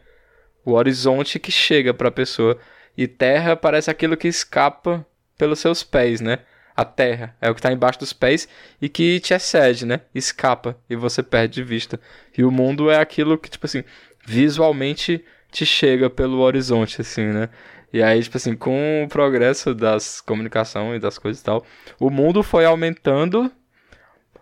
O 0.65 0.73
horizonte 0.73 1.39
que 1.39 1.51
chega 1.51 1.93
para 1.93 2.09
a 2.09 2.11
pessoa. 2.11 2.59
E 2.97 3.07
terra 3.07 3.55
parece 3.55 3.89
aquilo 3.89 4.17
que 4.17 4.28
escapa 4.28 5.05
pelos 5.38 5.59
seus 5.59 5.84
pés, 5.84 6.19
né? 6.19 6.39
A 6.78 6.86
terra 6.86 7.36
é 7.41 7.49
o 7.49 7.55
que 7.55 7.59
está 7.59 7.71
embaixo 7.71 7.97
dos 7.97 8.13
pés 8.13 8.47
e 8.80 8.88
que 8.88 9.19
te 9.19 9.34
excede, 9.34 9.84
né? 9.84 10.01
Escapa 10.13 10.78
e 10.88 10.95
você 10.95 11.23
perde 11.23 11.55
de 11.55 11.63
vista. 11.63 11.99
E 12.38 12.43
o 12.43 12.51
mundo 12.51 12.91
é 12.91 12.99
aquilo 12.99 13.36
que, 13.36 13.49
tipo 13.49 13.65
assim, 13.65 13.84
visualmente 14.23 15.25
te 15.51 15.65
chega 15.65 16.07
pelo 16.07 16.38
horizonte, 16.38 17.01
assim, 17.01 17.25
né? 17.25 17.49
E 17.91 18.03
aí, 18.03 18.21
tipo 18.21 18.38
assim, 18.38 18.55
com 18.55 19.03
o 19.03 19.09
progresso 19.09 19.73
das 19.73 20.21
comunicações 20.21 20.97
e 20.97 20.99
das 20.99 21.17
coisas 21.17 21.41
e 21.41 21.43
tal, 21.43 21.65
o 21.99 22.11
mundo 22.11 22.43
foi 22.43 22.63
aumentando, 22.63 23.51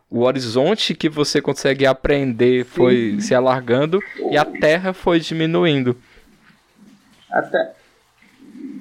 o 0.10 0.24
horizonte 0.24 0.94
que 0.94 1.08
você 1.08 1.42
consegue 1.42 1.86
aprender 1.86 2.66
foi 2.66 3.12
Sim. 3.12 3.20
se 3.22 3.34
alargando 3.34 4.02
e 4.30 4.38
a 4.38 4.44
terra 4.44 4.92
foi 4.92 5.22
diminuindo. 5.22 5.98
Até... 7.32 7.85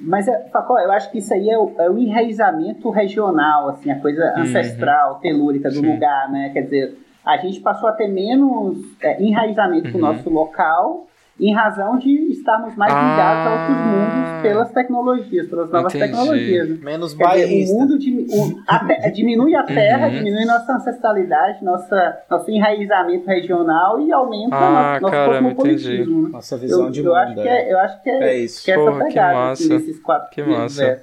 Mas, 0.01 0.27
é, 0.27 0.49
Facó, 0.49 0.79
eu 0.79 0.91
acho 0.91 1.11
que 1.11 1.19
isso 1.19 1.33
aí 1.33 1.49
é 1.49 1.57
o, 1.57 1.73
é 1.77 1.89
o 1.89 1.97
enraizamento 1.97 2.89
regional, 2.89 3.69
assim, 3.69 3.91
a 3.91 3.99
coisa 3.99 4.33
uhum. 4.35 4.43
ancestral, 4.43 5.19
telúrica 5.19 5.69
do 5.69 5.75
Sim. 5.75 5.93
lugar, 5.93 6.31
né? 6.31 6.49
Quer 6.53 6.61
dizer, 6.61 6.97
a 7.25 7.37
gente 7.37 7.59
passou 7.59 7.89
a 7.89 7.93
ter 7.93 8.07
menos 8.07 8.77
é, 9.01 9.21
enraizamento 9.21 9.87
uhum. 9.87 9.93
no 9.93 9.99
nosso 9.99 10.29
local 10.29 11.07
em 11.37 11.53
razão 11.53 11.97
de 11.97 12.31
estarmos 12.31 12.75
mais 12.75 12.93
ligados 12.93 13.45
ah, 13.45 13.49
a 13.49 13.51
outros 13.51 13.77
mundos 13.77 14.41
pelas 14.41 14.71
tecnologias, 14.71 15.49
pelas 15.49 15.69
novas 15.69 15.93
entendi. 15.93 16.11
tecnologias. 16.11 16.69
Né? 16.69 16.77
Menos 16.81 17.13
bairrista. 17.13 17.75
o 17.75 17.77
mundo 17.77 17.95
o, 17.95 18.63
a, 18.65 19.09
diminui 19.09 19.53
a 19.53 19.63
terra, 19.63 20.07
uhum. 20.07 20.13
diminui 20.13 20.45
nossa 20.45 20.73
ancestralidade, 20.73 21.63
nossa, 21.63 22.19
nosso 22.29 22.49
enraizamento 22.49 23.27
regional 23.27 23.99
e 23.99 24.13
aumenta 24.13 24.55
ah, 24.55 24.99
nosso, 25.01 25.13
nosso 25.13 25.29
cosmopolitismo. 25.29 26.23
Né? 26.23 26.29
Nossa 26.29 26.57
visão 26.57 26.85
eu, 26.85 26.91
de 26.91 26.99
eu 26.99 27.05
mundo. 27.05 27.15
Acho 27.17 27.33
que 27.33 27.47
é, 27.49 27.73
eu 27.73 27.79
acho 27.79 28.03
que 28.03 28.09
é, 28.09 28.23
é 28.23 28.37
isso. 28.37 28.63
Que 28.63 28.71
é 28.71 28.73
essa 28.75 28.91
Porra, 28.91 29.05
pegada 29.05 29.51
assim, 29.51 29.69
desses 29.69 29.99
quatro 29.99 30.29
que 30.29 30.41
massa. 30.41 31.01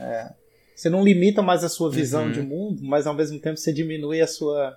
É. 0.00 0.32
Você 0.74 0.90
não 0.90 1.04
limita 1.04 1.40
mais 1.40 1.62
a 1.62 1.68
sua 1.68 1.90
visão 1.90 2.24
uhum. 2.24 2.32
de 2.32 2.42
mundo, 2.42 2.80
mas 2.82 3.06
ao 3.06 3.14
mesmo 3.14 3.38
tempo 3.38 3.58
você 3.58 3.72
diminui 3.72 4.20
a 4.20 4.26
sua. 4.26 4.76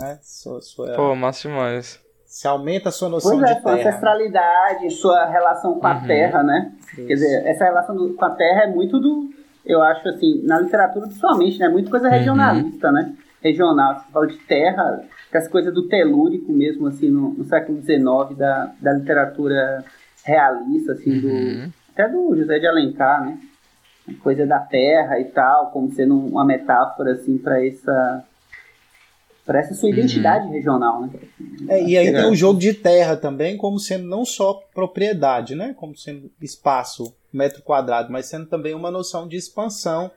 Né, 0.00 0.18
sua, 0.22 0.60
sua... 0.60 0.94
Pô, 0.94 1.14
massa 1.14 1.48
demais. 1.48 2.07
Você 2.28 2.46
aumenta 2.46 2.90
a 2.90 2.92
sua 2.92 3.08
noção 3.08 3.38
pois 3.38 3.50
é, 3.50 3.54
de 3.54 3.62
sua 3.62 3.74
terra. 3.74 3.88
ancestralidade, 3.88 4.90
sua 4.90 5.24
relação 5.24 5.80
com 5.80 5.86
a 5.86 5.94
uhum. 5.94 6.06
terra, 6.06 6.42
né? 6.42 6.72
Isso. 6.92 7.06
Quer 7.06 7.14
dizer, 7.14 7.46
essa 7.46 7.64
relação 7.64 7.96
do, 7.96 8.12
com 8.12 8.24
a 8.26 8.30
terra 8.30 8.64
é 8.64 8.66
muito 8.66 9.00
do, 9.00 9.30
eu 9.64 9.80
acho 9.80 10.06
assim, 10.10 10.42
na 10.44 10.60
literatura 10.60 11.06
principalmente, 11.06 11.58
né? 11.58 11.68
Muito 11.70 11.90
coisa 11.90 12.06
uhum. 12.06 12.12
regionalista, 12.12 12.88
uhum. 12.88 12.92
né? 12.92 13.14
Regional, 13.42 13.94
você 13.94 14.12
fala 14.12 14.26
de 14.26 14.36
terra, 14.40 15.04
essa 15.32 15.48
coisa 15.48 15.72
do 15.72 15.88
telúrico 15.88 16.52
mesmo, 16.52 16.86
assim, 16.86 17.08
no, 17.08 17.30
no 17.30 17.44
século 17.44 17.80
XIX, 17.80 18.36
da, 18.36 18.72
da 18.78 18.92
literatura 18.92 19.82
realista, 20.22 20.92
assim, 20.92 21.12
uhum. 21.12 21.20
do, 21.20 21.72
até 21.92 22.08
do 22.10 22.36
José 22.36 22.58
de 22.58 22.66
Alencar, 22.66 23.24
né? 23.24 23.38
Coisa 24.22 24.46
da 24.46 24.58
terra 24.58 25.18
e 25.18 25.24
tal, 25.26 25.70
como 25.70 25.90
sendo 25.92 26.18
uma 26.18 26.44
metáfora, 26.44 27.12
assim, 27.12 27.38
para 27.38 27.64
essa 27.64 28.24
para 29.48 29.60
essa 29.60 29.72
sua 29.72 29.88
identidade 29.88 30.44
uhum. 30.44 30.52
regional, 30.52 31.00
né? 31.00 31.10
É, 31.70 31.82
e 31.82 31.96
aí 31.96 32.12
tem 32.12 32.30
o 32.30 32.34
jogo 32.34 32.60
de 32.60 32.74
terra 32.74 33.16
também, 33.16 33.56
como 33.56 33.78
sendo 33.78 34.06
não 34.06 34.22
só 34.22 34.52
propriedade, 34.74 35.54
né? 35.54 35.74
Como 35.74 35.96
sendo 35.96 36.30
espaço, 36.38 37.16
metro 37.32 37.62
quadrado, 37.62 38.12
mas 38.12 38.26
sendo 38.26 38.44
também 38.44 38.74
uma 38.74 38.90
noção 38.90 39.26
de 39.26 39.36
expansão 39.36 40.10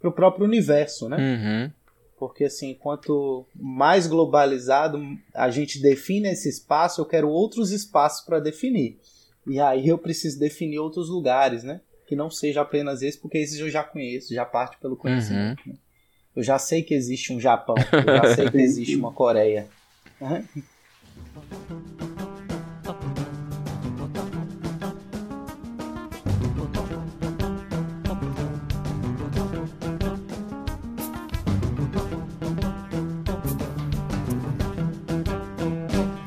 para 0.00 0.08
o 0.08 0.12
próprio 0.12 0.46
universo, 0.46 1.10
né? 1.10 1.18
Uhum. 1.18 1.70
Porque 2.18 2.44
assim, 2.44 2.72
quanto 2.72 3.44
mais 3.54 4.06
globalizado 4.06 4.98
a 5.34 5.50
gente 5.50 5.78
define 5.78 6.30
esse 6.30 6.48
espaço, 6.48 7.02
eu 7.02 7.04
quero 7.04 7.28
outros 7.28 7.72
espaços 7.72 8.24
para 8.24 8.40
definir. 8.40 8.98
E 9.46 9.60
aí 9.60 9.88
eu 9.88 9.98
preciso 9.98 10.40
definir 10.40 10.78
outros 10.78 11.10
lugares, 11.10 11.62
né? 11.62 11.82
Que 12.06 12.16
não 12.16 12.30
seja 12.30 12.62
apenas 12.62 13.02
esse, 13.02 13.18
porque 13.18 13.36
esses 13.36 13.60
eu 13.60 13.68
já 13.68 13.84
conheço, 13.84 14.34
já 14.34 14.46
parte 14.46 14.78
pelo 14.80 14.96
conhecimento. 14.96 15.60
Uhum. 15.66 15.72
Né? 15.74 15.78
Eu 16.34 16.42
já 16.44 16.58
sei 16.58 16.82
que 16.82 16.94
existe 16.94 17.32
um 17.32 17.40
Japão, 17.40 17.74
eu 17.92 18.16
já 18.16 18.34
sei 18.34 18.50
que 18.50 18.58
existe 18.58 18.96
uma 18.96 19.12
Coreia. 19.12 19.66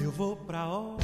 Eu 0.02 0.12
vou 0.12 0.36
pra 0.36 0.68
hora. 0.68 1.03